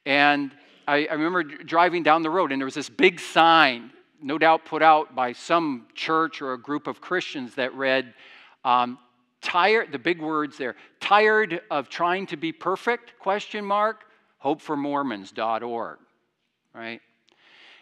And 0.06 0.52
I, 0.86 1.06
I 1.06 1.14
remember 1.14 1.42
driving 1.42 2.04
down 2.04 2.22
the 2.22 2.30
road, 2.30 2.52
and 2.52 2.60
there 2.60 2.66
was 2.66 2.74
this 2.74 2.88
big 2.88 3.18
sign, 3.18 3.90
no 4.22 4.38
doubt 4.38 4.64
put 4.64 4.80
out 4.80 5.12
by 5.12 5.32
some 5.32 5.88
church 5.94 6.40
or 6.40 6.52
a 6.52 6.58
group 6.58 6.86
of 6.86 7.00
Christians 7.00 7.56
that 7.56 7.74
read. 7.74 8.14
Um, 8.64 8.96
tired 9.42 9.92
the 9.92 9.98
big 9.98 10.20
words 10.20 10.57
there 10.57 10.76
tired 11.00 11.61
of 11.70 11.88
trying 11.88 12.26
to 12.26 12.37
be 12.37 12.52
perfect 12.52 13.18
question 13.18 13.64
mark 13.64 14.05
hopeformormons.org 14.44 15.98
right? 16.74 17.00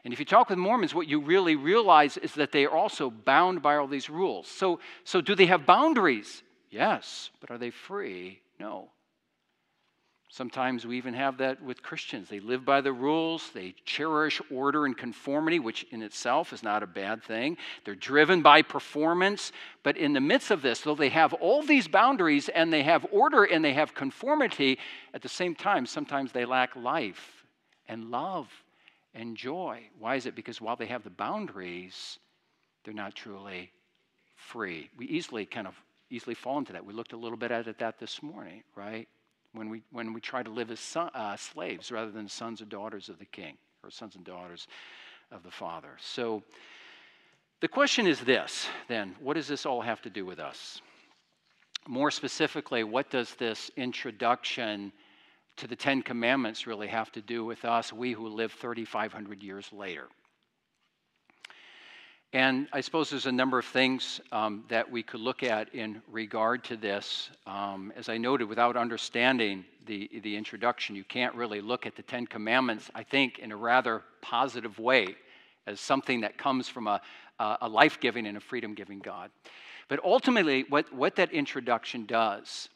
And 0.02 0.12
if 0.12 0.18
you 0.18 0.24
talk 0.24 0.48
with 0.48 0.58
mormons 0.58 0.94
what 0.94 1.06
you 1.06 1.20
really 1.20 1.56
realize 1.56 2.16
is 2.16 2.34
that 2.34 2.52
they 2.52 2.64
are 2.64 2.74
also 2.74 3.10
bound 3.10 3.62
by 3.62 3.76
all 3.76 3.86
these 3.86 4.10
rules. 4.10 4.48
So 4.48 4.80
so 5.04 5.20
do 5.20 5.34
they 5.34 5.46
have 5.46 5.66
boundaries? 5.66 6.42
Yes. 6.70 7.30
But 7.40 7.50
are 7.50 7.58
they 7.58 7.70
free? 7.70 8.40
No 8.58 8.90
Sometimes 10.32 10.86
we 10.86 10.96
even 10.96 11.14
have 11.14 11.38
that 11.38 11.60
with 11.60 11.82
Christians. 11.82 12.28
They 12.28 12.38
live 12.38 12.64
by 12.64 12.80
the 12.80 12.92
rules, 12.92 13.50
they 13.52 13.74
cherish 13.84 14.40
order 14.48 14.86
and 14.86 14.96
conformity, 14.96 15.58
which 15.58 15.84
in 15.90 16.02
itself 16.02 16.52
is 16.52 16.62
not 16.62 16.84
a 16.84 16.86
bad 16.86 17.24
thing. 17.24 17.56
They're 17.84 17.96
driven 17.96 18.40
by 18.40 18.62
performance. 18.62 19.50
But 19.82 19.96
in 19.96 20.12
the 20.12 20.20
midst 20.20 20.52
of 20.52 20.62
this, 20.62 20.82
though 20.82 20.94
they 20.94 21.08
have 21.08 21.34
all 21.34 21.64
these 21.64 21.88
boundaries 21.88 22.48
and 22.48 22.72
they 22.72 22.84
have 22.84 23.04
order 23.10 23.42
and 23.42 23.64
they 23.64 23.72
have 23.72 23.92
conformity, 23.92 24.78
at 25.14 25.20
the 25.20 25.28
same 25.28 25.56
time, 25.56 25.84
sometimes 25.84 26.30
they 26.30 26.44
lack 26.44 26.76
life 26.76 27.44
and 27.88 28.12
love 28.12 28.46
and 29.14 29.36
joy. 29.36 29.82
Why 29.98 30.14
is 30.14 30.26
it? 30.26 30.36
Because 30.36 30.60
while 30.60 30.76
they 30.76 30.86
have 30.86 31.02
the 31.02 31.10
boundaries, 31.10 32.20
they're 32.84 32.94
not 32.94 33.16
truly 33.16 33.72
free. 34.36 34.90
We 34.96 35.06
easily 35.06 35.44
kind 35.44 35.66
of 35.66 35.74
easily 36.08 36.36
fall 36.36 36.58
into 36.58 36.72
that. 36.74 36.84
We 36.84 36.94
looked 36.94 37.14
a 37.14 37.16
little 37.16 37.36
bit 37.36 37.50
at 37.50 37.78
that 37.78 37.98
this 37.98 38.22
morning, 38.22 38.62
right? 38.76 39.08
When 39.52 39.68
we, 39.68 39.82
when 39.90 40.12
we 40.12 40.20
try 40.20 40.42
to 40.42 40.50
live 40.50 40.70
as 40.70 40.80
son, 40.80 41.10
uh, 41.14 41.36
slaves 41.36 41.90
rather 41.90 42.10
than 42.10 42.28
sons 42.28 42.62
or 42.62 42.66
daughters 42.66 43.08
of 43.08 43.18
the 43.18 43.24
king 43.26 43.56
or 43.82 43.90
sons 43.90 44.14
and 44.14 44.24
daughters 44.24 44.66
of 45.32 45.42
the 45.42 45.50
father. 45.50 45.96
So 46.00 46.42
the 47.60 47.68
question 47.68 48.06
is 48.06 48.20
this 48.20 48.66
then 48.88 49.14
what 49.20 49.34
does 49.34 49.48
this 49.48 49.66
all 49.66 49.80
have 49.80 50.02
to 50.02 50.10
do 50.10 50.24
with 50.24 50.38
us? 50.38 50.80
More 51.88 52.10
specifically, 52.10 52.84
what 52.84 53.10
does 53.10 53.34
this 53.34 53.70
introduction 53.76 54.92
to 55.56 55.66
the 55.66 55.76
Ten 55.76 56.02
Commandments 56.02 56.66
really 56.66 56.88
have 56.88 57.10
to 57.12 57.22
do 57.22 57.44
with 57.44 57.64
us, 57.64 57.92
we 57.92 58.12
who 58.12 58.28
live 58.28 58.52
3,500 58.52 59.42
years 59.42 59.70
later? 59.72 60.08
And 62.32 62.68
I 62.72 62.80
suppose 62.80 63.10
there's 63.10 63.26
a 63.26 63.32
number 63.32 63.58
of 63.58 63.64
things 63.64 64.20
um, 64.30 64.62
that 64.68 64.88
we 64.88 65.02
could 65.02 65.18
look 65.20 65.42
at 65.42 65.74
in 65.74 66.00
regard 66.08 66.62
to 66.64 66.76
this. 66.76 67.28
Um, 67.44 67.92
as 67.96 68.08
I 68.08 68.18
noted, 68.18 68.48
without 68.48 68.76
understanding 68.76 69.64
the, 69.86 70.08
the 70.22 70.36
introduction, 70.36 70.94
you 70.94 71.02
can't 71.02 71.34
really 71.34 71.60
look 71.60 71.86
at 71.86 71.96
the 71.96 72.02
Ten 72.02 72.28
Commandments, 72.28 72.88
I 72.94 73.02
think, 73.02 73.40
in 73.40 73.50
a 73.50 73.56
rather 73.56 74.02
positive 74.22 74.78
way 74.78 75.16
as 75.66 75.80
something 75.80 76.20
that 76.20 76.38
comes 76.38 76.68
from 76.68 76.86
a, 76.86 77.00
a 77.40 77.68
life 77.68 77.98
giving 77.98 78.28
and 78.28 78.36
a 78.36 78.40
freedom 78.40 78.74
giving 78.74 79.00
God. 79.00 79.32
But 79.88 79.98
ultimately, 80.04 80.66
what, 80.68 80.92
what 80.94 81.16
that 81.16 81.32
introduction 81.32 82.06
does, 82.06 82.68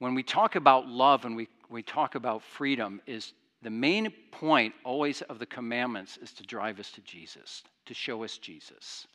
when 0.00 0.14
we 0.14 0.22
talk 0.22 0.54
about 0.54 0.86
love 0.86 1.24
and 1.24 1.34
we, 1.34 1.48
we 1.70 1.82
talk 1.82 2.14
about 2.14 2.42
freedom, 2.42 3.00
is 3.06 3.32
the 3.62 3.70
main 3.70 4.12
point 4.30 4.74
always 4.84 5.22
of 5.22 5.38
the 5.38 5.46
commandments 5.46 6.18
is 6.18 6.32
to 6.34 6.42
drive 6.42 6.78
us 6.78 6.90
to 6.92 7.00
Jesus 7.00 7.62
to 7.86 7.94
show 7.94 8.22
us 8.24 8.38
Jesus. 8.38 9.06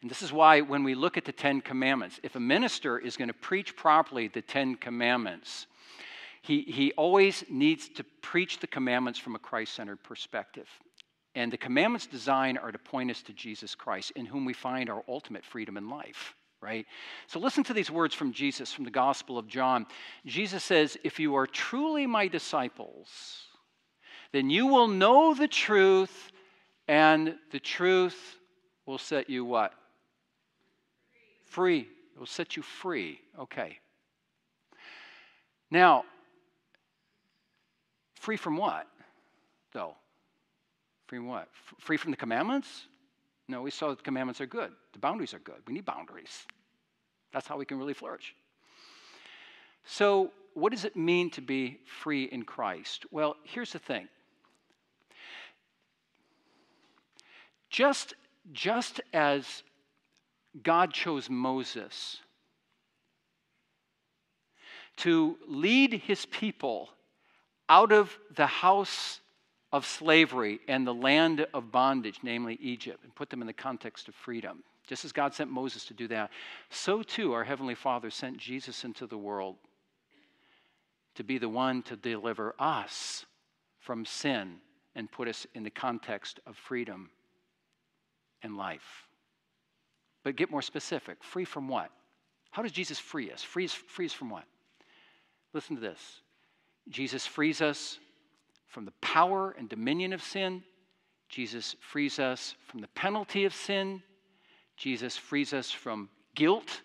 And 0.00 0.10
this 0.10 0.22
is 0.22 0.32
why, 0.32 0.60
when 0.60 0.82
we 0.82 0.94
look 0.94 1.16
at 1.16 1.24
the 1.24 1.32
Ten 1.32 1.60
Commandments, 1.60 2.18
if 2.22 2.34
a 2.34 2.40
minister 2.40 2.98
is 2.98 3.16
going 3.16 3.28
to 3.28 3.34
preach 3.34 3.76
properly 3.76 4.28
the 4.28 4.42
Ten 4.42 4.74
Commandments, 4.74 5.66
he, 6.42 6.62
he 6.62 6.92
always 6.92 7.44
needs 7.48 7.88
to 7.90 8.04
preach 8.20 8.58
the 8.58 8.66
commandments 8.66 9.20
from 9.20 9.36
a 9.36 9.38
Christ 9.38 9.74
centered 9.74 10.02
perspective. 10.02 10.68
And 11.36 11.52
the 11.52 11.56
commandments' 11.56 12.06
design 12.06 12.58
are 12.58 12.72
to 12.72 12.78
point 12.78 13.12
us 13.12 13.22
to 13.22 13.32
Jesus 13.32 13.76
Christ, 13.76 14.10
in 14.16 14.26
whom 14.26 14.44
we 14.44 14.52
find 14.52 14.90
our 14.90 15.04
ultimate 15.08 15.44
freedom 15.44 15.76
in 15.76 15.88
life, 15.88 16.34
right? 16.60 16.84
So 17.28 17.38
listen 17.38 17.62
to 17.64 17.74
these 17.74 17.90
words 17.90 18.12
from 18.12 18.32
Jesus 18.32 18.72
from 18.72 18.84
the 18.84 18.90
Gospel 18.90 19.38
of 19.38 19.46
John. 19.46 19.86
Jesus 20.26 20.64
says, 20.64 20.98
If 21.04 21.20
you 21.20 21.36
are 21.36 21.46
truly 21.46 22.08
my 22.08 22.26
disciples, 22.26 23.08
then 24.32 24.50
you 24.50 24.66
will 24.66 24.88
know 24.88 25.34
the 25.34 25.48
truth, 25.48 26.32
and 26.88 27.36
the 27.50 27.60
truth 27.60 28.38
will 28.86 28.98
set 28.98 29.28
you 29.30 29.44
what? 29.44 29.74
Free. 31.44 31.80
It 31.80 32.18
will 32.18 32.26
set 32.26 32.56
you 32.56 32.62
free. 32.62 33.20
Okay. 33.38 33.78
Now, 35.70 36.04
free 38.14 38.36
from 38.36 38.56
what, 38.56 38.86
though? 39.72 39.96
Free 41.06 41.18
from 41.18 41.28
what? 41.28 41.48
F- 41.52 41.74
free 41.78 41.96
from 41.96 42.10
the 42.10 42.16
commandments? 42.16 42.86
No, 43.48 43.62
we 43.62 43.70
saw 43.70 43.88
that 43.88 43.98
the 43.98 44.04
commandments 44.04 44.40
are 44.40 44.46
good. 44.46 44.72
The 44.92 44.98
boundaries 44.98 45.34
are 45.34 45.38
good. 45.40 45.62
We 45.66 45.74
need 45.74 45.84
boundaries. 45.84 46.46
That's 47.32 47.46
how 47.46 47.56
we 47.56 47.64
can 47.64 47.78
really 47.78 47.94
flourish. 47.94 48.34
So, 49.84 50.30
what 50.54 50.72
does 50.72 50.84
it 50.84 50.96
mean 50.96 51.30
to 51.30 51.40
be 51.40 51.80
free 51.84 52.24
in 52.24 52.44
Christ? 52.44 53.06
Well, 53.10 53.36
here's 53.44 53.72
the 53.72 53.78
thing. 53.78 54.08
Just, 57.72 58.12
just 58.52 59.00
as 59.14 59.62
God 60.62 60.92
chose 60.92 61.30
Moses 61.30 62.18
to 64.98 65.38
lead 65.48 65.94
his 65.94 66.26
people 66.26 66.90
out 67.70 67.90
of 67.90 68.18
the 68.36 68.46
house 68.46 69.20
of 69.72 69.86
slavery 69.86 70.60
and 70.68 70.86
the 70.86 70.92
land 70.92 71.46
of 71.54 71.72
bondage, 71.72 72.18
namely 72.22 72.58
Egypt, 72.60 73.02
and 73.04 73.14
put 73.14 73.30
them 73.30 73.40
in 73.40 73.46
the 73.46 73.54
context 73.54 74.06
of 74.06 74.14
freedom. 74.14 74.62
Just 74.86 75.06
as 75.06 75.12
God 75.12 75.32
sent 75.32 75.50
Moses 75.50 75.86
to 75.86 75.94
do 75.94 76.06
that, 76.08 76.30
so 76.68 77.02
too 77.02 77.32
our 77.32 77.44
Heavenly 77.44 77.74
Father 77.74 78.10
sent 78.10 78.36
Jesus 78.36 78.84
into 78.84 79.06
the 79.06 79.16
world 79.16 79.56
to 81.14 81.24
be 81.24 81.38
the 81.38 81.48
one 81.48 81.82
to 81.84 81.96
deliver 81.96 82.54
us 82.58 83.24
from 83.80 84.04
sin 84.04 84.58
and 84.94 85.10
put 85.10 85.26
us 85.26 85.46
in 85.54 85.62
the 85.62 85.70
context 85.70 86.38
of 86.46 86.54
freedom 86.54 87.08
and 88.42 88.56
life. 88.56 89.06
But 90.24 90.36
get 90.36 90.50
more 90.50 90.62
specific 90.62 91.22
free 91.22 91.44
from 91.44 91.68
what? 91.68 91.90
How 92.50 92.62
does 92.62 92.72
Jesus 92.72 92.98
free 92.98 93.30
us? 93.30 93.42
Freeze, 93.42 93.72
freeze 93.72 94.12
from 94.12 94.30
what? 94.30 94.44
Listen 95.52 95.76
to 95.76 95.82
this 95.82 96.20
Jesus 96.88 97.26
frees 97.26 97.60
us 97.60 97.98
from 98.68 98.84
the 98.84 98.92
power 99.00 99.54
and 99.58 99.68
dominion 99.68 100.12
of 100.12 100.22
sin. 100.22 100.62
Jesus 101.28 101.76
frees 101.80 102.18
us 102.18 102.54
from 102.66 102.80
the 102.80 102.88
penalty 102.88 103.44
of 103.44 103.54
sin. 103.54 104.02
Jesus 104.76 105.16
frees 105.16 105.52
us 105.52 105.70
from 105.70 106.08
guilt, 106.34 106.82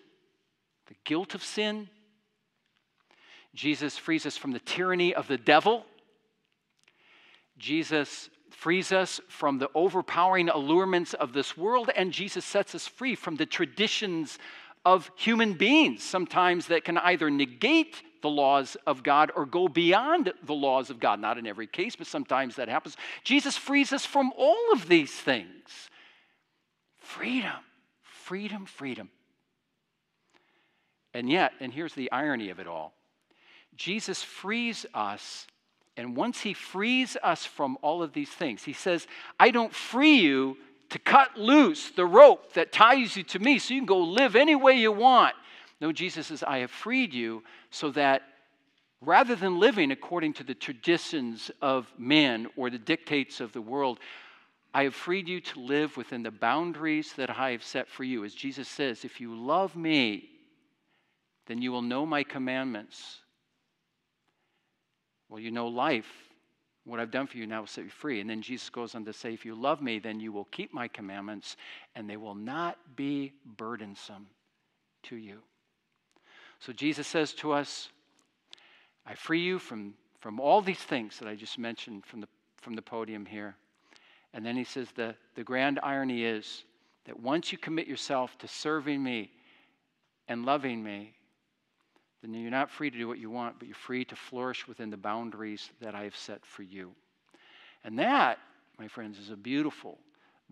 the 0.86 0.94
guilt 1.04 1.34
of 1.34 1.42
sin. 1.42 1.88
Jesus 3.54 3.98
frees 3.98 4.24
us 4.24 4.36
from 4.36 4.52
the 4.52 4.60
tyranny 4.60 5.14
of 5.14 5.26
the 5.26 5.38
devil. 5.38 5.84
Jesus 7.58 8.30
frees 8.50 8.92
us 8.92 9.20
from 9.28 9.58
the 9.58 9.70
overpowering 9.74 10.48
allurements 10.48 11.14
of 11.14 11.32
this 11.32 11.56
world, 11.56 11.90
and 11.94 12.12
Jesus 12.12 12.44
sets 12.44 12.74
us 12.74 12.86
free 12.86 13.14
from 13.14 13.36
the 13.36 13.46
traditions 13.46 14.38
of 14.84 15.10
human 15.16 15.54
beings, 15.54 16.02
sometimes 16.02 16.66
that 16.66 16.84
can 16.84 16.98
either 16.98 17.30
negate 17.30 18.02
the 18.22 18.30
laws 18.30 18.76
of 18.86 19.02
God 19.02 19.30
or 19.36 19.46
go 19.46 19.68
beyond 19.68 20.32
the 20.42 20.54
laws 20.54 20.90
of 20.90 20.98
God. 20.98 21.20
Not 21.20 21.38
in 21.38 21.46
every 21.46 21.66
case, 21.66 21.94
but 21.94 22.06
sometimes 22.06 22.56
that 22.56 22.68
happens. 22.68 22.96
Jesus 23.22 23.56
frees 23.56 23.92
us 23.92 24.04
from 24.04 24.32
all 24.36 24.72
of 24.72 24.88
these 24.88 25.12
things. 25.12 25.90
Freedom, 26.98 27.52
freedom, 28.02 28.66
freedom. 28.66 29.10
And 31.14 31.30
yet, 31.30 31.52
and 31.60 31.72
here's 31.72 31.94
the 31.94 32.10
irony 32.12 32.50
of 32.50 32.58
it 32.58 32.66
all 32.66 32.92
Jesus 33.76 34.22
frees 34.22 34.84
us, 34.94 35.46
and 35.98 36.16
once 36.16 36.40
He 36.40 36.54
frees 36.54 37.16
us 37.22 37.44
from 37.44 37.76
all 37.82 38.02
of 38.02 38.12
these 38.12 38.30
things, 38.30 38.62
He 38.62 38.72
says, 38.72 39.06
I 39.38 39.50
don't 39.50 39.74
free 39.74 40.14
you 40.14 40.56
to 40.90 40.98
cut 40.98 41.36
loose 41.36 41.90
the 41.90 42.06
rope 42.06 42.54
that 42.54 42.72
ties 42.72 43.16
you 43.16 43.24
to 43.24 43.38
me 43.38 43.58
so 43.58 43.74
you 43.74 43.80
can 43.80 43.86
go 43.86 43.98
live 43.98 44.36
any 44.36 44.54
way 44.54 44.74
you 44.74 44.92
want. 44.92 45.34
No, 45.80 45.92
Jesus 45.92 46.28
says, 46.28 46.42
I 46.42 46.58
have 46.58 46.70
freed 46.70 47.12
you 47.12 47.42
so 47.70 47.90
that 47.90 48.22
rather 49.00 49.34
than 49.34 49.58
living 49.58 49.90
according 49.90 50.34
to 50.34 50.44
the 50.44 50.54
traditions 50.54 51.50
of 51.60 51.92
men 51.98 52.46
or 52.56 52.70
the 52.70 52.78
dictates 52.78 53.40
of 53.40 53.52
the 53.52 53.60
world, 53.60 53.98
I 54.72 54.84
have 54.84 54.94
freed 54.94 55.28
you 55.28 55.40
to 55.40 55.60
live 55.60 55.96
within 55.96 56.22
the 56.22 56.30
boundaries 56.30 57.12
that 57.14 57.30
I 57.30 57.50
have 57.50 57.64
set 57.64 57.88
for 57.88 58.04
you. 58.04 58.24
As 58.24 58.34
Jesus 58.34 58.68
says, 58.68 59.04
if 59.04 59.20
you 59.20 59.34
love 59.34 59.74
me, 59.74 60.28
then 61.46 61.60
you 61.60 61.72
will 61.72 61.82
know 61.82 62.06
my 62.06 62.22
commandments. 62.22 63.20
Well, 65.28 65.40
you 65.40 65.50
know 65.50 65.68
life. 65.68 66.10
What 66.84 67.00
I've 67.00 67.10
done 67.10 67.26
for 67.26 67.36
you 67.36 67.46
now 67.46 67.60
will 67.60 67.66
set 67.66 67.84
you 67.84 67.90
free. 67.90 68.20
And 68.20 68.30
then 68.30 68.40
Jesus 68.40 68.70
goes 68.70 68.94
on 68.94 69.04
to 69.04 69.12
say, 69.12 69.34
If 69.34 69.44
you 69.44 69.54
love 69.54 69.82
me, 69.82 69.98
then 69.98 70.20
you 70.20 70.32
will 70.32 70.46
keep 70.46 70.72
my 70.72 70.88
commandments, 70.88 71.56
and 71.94 72.08
they 72.08 72.16
will 72.16 72.34
not 72.34 72.78
be 72.96 73.34
burdensome 73.58 74.26
to 75.04 75.16
you. 75.16 75.40
So 76.60 76.72
Jesus 76.72 77.06
says 77.06 77.32
to 77.34 77.52
us, 77.52 77.90
I 79.06 79.14
free 79.14 79.40
you 79.40 79.58
from, 79.58 79.94
from 80.20 80.40
all 80.40 80.60
these 80.60 80.78
things 80.78 81.18
that 81.18 81.28
I 81.28 81.34
just 81.34 81.58
mentioned 81.58 82.04
from 82.04 82.20
the, 82.20 82.28
from 82.56 82.74
the 82.74 82.82
podium 82.82 83.24
here. 83.24 83.54
And 84.34 84.44
then 84.44 84.56
he 84.56 84.64
says, 84.64 84.88
the, 84.94 85.14
the 85.34 85.44
grand 85.44 85.80
irony 85.82 86.24
is 86.24 86.64
that 87.06 87.18
once 87.18 87.52
you 87.52 87.58
commit 87.58 87.86
yourself 87.86 88.36
to 88.38 88.48
serving 88.48 89.02
me 89.02 89.30
and 90.26 90.44
loving 90.44 90.82
me, 90.82 91.14
then 92.22 92.34
you're 92.34 92.50
not 92.50 92.70
free 92.70 92.90
to 92.90 92.98
do 92.98 93.06
what 93.06 93.18
you 93.18 93.30
want, 93.30 93.58
but 93.58 93.68
you're 93.68 93.74
free 93.74 94.04
to 94.06 94.16
flourish 94.16 94.66
within 94.66 94.90
the 94.90 94.96
boundaries 94.96 95.70
that 95.80 95.94
I 95.94 96.04
have 96.04 96.16
set 96.16 96.44
for 96.44 96.62
you. 96.62 96.92
And 97.84 97.98
that, 97.98 98.38
my 98.78 98.88
friends, 98.88 99.18
is 99.18 99.30
a 99.30 99.36
beautiful, 99.36 99.98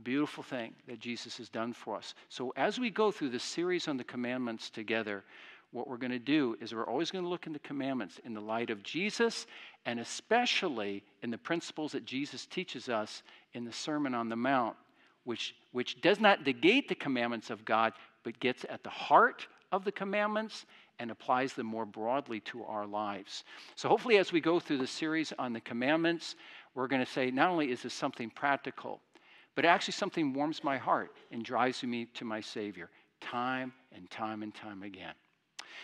beautiful 0.02 0.44
thing 0.44 0.74
that 0.86 1.00
Jesus 1.00 1.36
has 1.38 1.48
done 1.48 1.72
for 1.72 1.96
us. 1.96 2.14
So 2.28 2.52
as 2.56 2.78
we 2.78 2.90
go 2.90 3.10
through 3.10 3.30
this 3.30 3.42
series 3.42 3.88
on 3.88 3.96
the 3.96 4.04
commandments 4.04 4.70
together, 4.70 5.24
what 5.72 5.88
we're 5.88 5.96
going 5.96 6.12
to 6.12 6.18
do 6.18 6.56
is 6.60 6.72
we're 6.72 6.88
always 6.88 7.10
going 7.10 7.24
to 7.24 7.28
look 7.28 7.46
in 7.46 7.52
the 7.52 7.58
commandments 7.58 8.20
in 8.24 8.32
the 8.32 8.40
light 8.40 8.70
of 8.70 8.82
Jesus 8.82 9.46
and 9.84 9.98
especially 9.98 11.02
in 11.22 11.30
the 11.30 11.38
principles 11.38 11.92
that 11.92 12.04
Jesus 12.04 12.46
teaches 12.46 12.88
us 12.88 13.22
in 13.54 13.64
the 13.64 13.72
Sermon 13.72 14.14
on 14.14 14.28
the 14.28 14.36
Mount, 14.36 14.76
which, 15.24 15.54
which 15.72 16.00
does 16.00 16.20
not 16.20 16.46
negate 16.46 16.88
the 16.88 16.94
commandments 16.94 17.50
of 17.50 17.64
God, 17.64 17.92
but 18.22 18.38
gets 18.38 18.64
at 18.68 18.84
the 18.84 18.90
heart 18.90 19.48
of 19.72 19.84
the 19.84 19.92
commandments 19.92 20.64
and 20.98 21.10
applies 21.10 21.52
them 21.52 21.66
more 21.66 21.86
broadly 21.86 22.40
to 22.40 22.64
our 22.64 22.86
lives. 22.86 23.44
So, 23.74 23.88
hopefully, 23.88 24.18
as 24.18 24.32
we 24.32 24.40
go 24.40 24.58
through 24.60 24.78
the 24.78 24.86
series 24.86 25.32
on 25.38 25.52
the 25.52 25.60
commandments, 25.60 26.36
we're 26.74 26.88
going 26.88 27.04
to 27.04 27.10
say 27.10 27.30
not 27.30 27.50
only 27.50 27.70
is 27.70 27.82
this 27.82 27.94
something 27.94 28.30
practical, 28.30 29.00
but 29.54 29.64
actually 29.64 29.92
something 29.92 30.32
warms 30.32 30.62
my 30.62 30.76
heart 30.76 31.12
and 31.32 31.44
drives 31.44 31.82
me 31.82 32.06
to 32.14 32.24
my 32.24 32.40
Savior 32.40 32.90
time 33.20 33.72
and 33.92 34.08
time 34.10 34.42
and 34.42 34.54
time 34.54 34.82
again. 34.82 35.14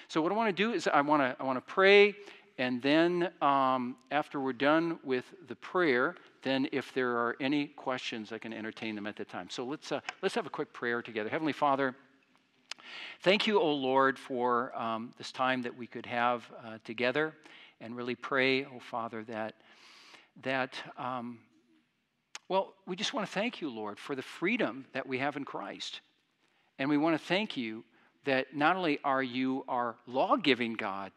So, 0.09 0.21
what 0.21 0.33
I 0.33 0.35
want 0.35 0.55
to 0.55 0.63
do 0.63 0.73
is 0.73 0.87
I 0.87 1.01
want 1.01 1.23
to, 1.23 1.37
I 1.41 1.45
want 1.45 1.57
to 1.57 1.73
pray, 1.73 2.15
and 2.59 2.83
then 2.83 3.31
um, 3.41 3.97
after 4.11 4.41
we're 4.41 4.53
done 4.53 4.99
with 5.03 5.25
the 5.49 5.57
prayer, 5.57 6.17
then 6.43 6.69
if 6.73 6.93
there 6.93 7.13
are 7.13 7.37
any 7.41 7.69
questions, 7.69 8.33
I 8.33 8.39
can 8.39 8.53
entertain 8.53 8.95
them 8.95 9.07
at 9.07 9.17
the 9.17 9.25
time. 9.25 9.49
So, 9.51 9.65
let's, 9.65 9.91
uh, 9.91 10.01
let's 10.23 10.35
have 10.35 10.47
a 10.47 10.51
quick 10.51 10.73
prayer 10.73 11.03
together. 11.03 11.31
Heavenly 11.31 11.53
Father, 11.53 11.95
thank 13.21 13.47
you, 13.47 13.61
O 13.61 13.73
Lord, 13.73 14.19
for 14.19 14.77
um, 14.79 15.13
this 15.19 15.33
time 15.33 15.63
that 15.63 15.77
we 15.77 15.87
could 15.87 16.07
have 16.07 16.45
uh, 16.65 16.79
together, 16.85 17.35
and 17.81 17.97
really 17.97 18.15
pray, 18.15 18.65
O 18.65 18.79
Father, 18.79 19.25
that, 19.25 19.55
that 20.43 20.75
um, 20.97 21.39
well, 22.49 22.75
we 22.87 22.97
just 22.97 23.15
want 23.15 23.27
to 23.27 23.33
thank 23.33 23.61
you, 23.61 23.71
Lord, 23.71 23.99
for 23.99 24.15
the 24.15 24.23
freedom 24.23 24.85
that 24.93 25.07
we 25.07 25.19
have 25.19 25.37
in 25.37 25.45
Christ. 25.45 26.01
And 26.79 26.91
we 26.91 26.99
want 26.99 27.19
to 27.19 27.27
thank 27.27 27.57
you 27.57 27.85
that 28.25 28.55
not 28.55 28.77
only 28.77 28.99
are 29.05 29.23
you 29.23 29.65
our 29.69 29.97
law 30.07 30.37
giving 30.37 30.75
God, 30.75 31.13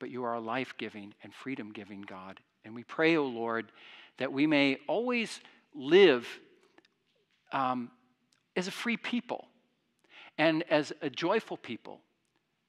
but 0.00 0.10
you 0.10 0.24
are 0.24 0.34
a 0.34 0.40
life 0.40 0.74
giving 0.78 1.14
and 1.22 1.32
freedom 1.32 1.70
giving 1.72 2.02
God. 2.02 2.40
And 2.64 2.74
we 2.74 2.82
pray, 2.82 3.16
O 3.16 3.22
oh 3.22 3.26
Lord, 3.26 3.70
that 4.18 4.32
we 4.32 4.46
may 4.46 4.78
always 4.88 5.40
live 5.74 6.26
um, 7.52 7.90
as 8.56 8.66
a 8.66 8.72
free 8.72 8.96
people 8.96 9.46
and 10.42 10.64
as 10.70 10.92
a 11.02 11.08
joyful 11.08 11.56
people, 11.56 12.00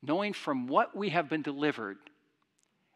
knowing 0.04 0.32
from 0.32 0.68
what 0.68 0.96
we 0.96 1.10
have 1.10 1.28
been 1.28 1.42
delivered 1.42 1.98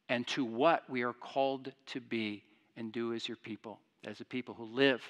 and 0.08 0.28
to 0.28 0.46
what 0.46 0.88
we 0.88 1.02
are 1.02 1.14
called 1.14 1.72
to 1.88 2.00
be 2.00 2.44
and 2.76 2.92
do 2.92 3.12
as 3.16 3.28
your 3.28 3.38
people, 3.38 3.80
as 4.06 4.22
a 4.22 4.26
people 4.26 4.54
who 4.54 4.66
live 4.66 5.02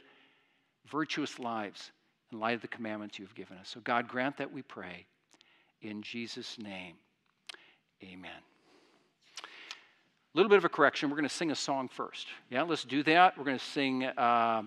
virtuous 0.89 1.37
lives 1.37 1.91
in 2.31 2.39
light 2.39 2.55
of 2.55 2.61
the 2.61 2.67
commandments 2.69 3.19
you've 3.19 3.35
given 3.35 3.57
us. 3.57 3.67
So, 3.67 3.81
God, 3.81 4.07
grant 4.07 4.37
that 4.37 4.53
we 4.53 4.61
pray. 4.61 5.05
In 5.81 6.01
Jesus' 6.01 6.57
name, 6.57 6.95
amen. 8.01 8.31
A 9.43 10.37
little 10.37 10.49
bit 10.49 10.59
of 10.59 10.65
a 10.65 10.69
correction. 10.69 11.09
We're 11.09 11.17
going 11.17 11.27
to 11.27 11.35
sing 11.35 11.51
a 11.51 11.55
song 11.55 11.89
first. 11.89 12.27
Yeah, 12.49 12.61
let's 12.61 12.85
do 12.85 13.03
that. 13.03 13.37
We're 13.37 13.43
going 13.43 13.59
to 13.59 13.65
sing. 13.65 14.05
Uh, 14.05 14.63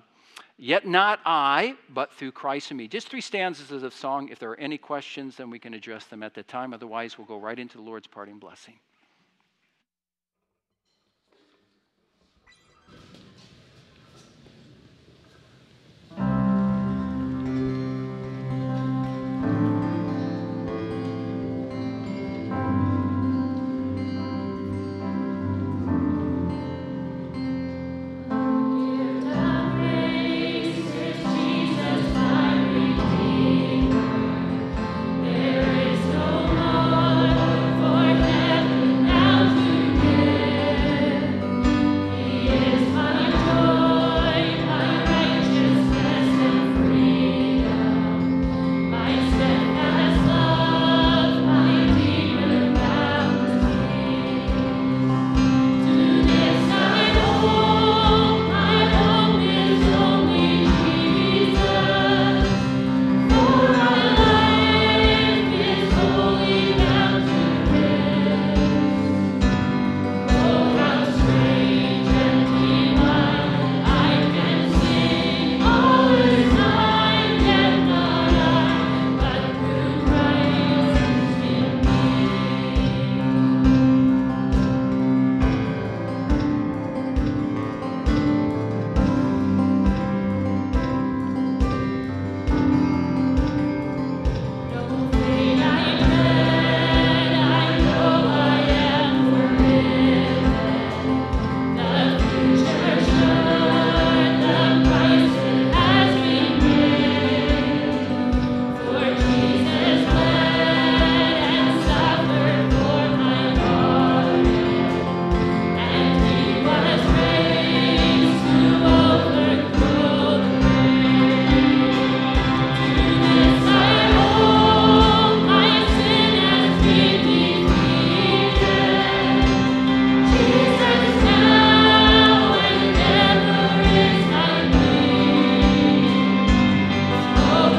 Yet 0.63 0.87
not 0.87 1.21
I, 1.25 1.75
but 1.89 2.13
through 2.13 2.33
Christ 2.33 2.71
in 2.71 2.77
me. 2.77 2.87
Just 2.87 3.09
three 3.09 3.23
stanzas 3.23 3.71
of 3.71 3.81
the 3.81 3.91
song. 3.91 4.29
If 4.29 4.39
there 4.39 4.51
are 4.51 4.61
any 4.61 4.77
questions, 4.77 5.37
then 5.37 5.49
we 5.49 5.59
can 5.59 5.73
address 5.73 6.05
them 6.05 6.23
at 6.23 6.35
the 6.35 6.43
time. 6.43 6.75
Otherwise, 6.75 7.17
we'll 7.17 7.27
go 7.27 7.41
right 7.41 7.59
into 7.59 7.79
the 7.79 7.83
Lord's 7.83 8.07
parting 8.07 8.39
blessing. 8.39 8.79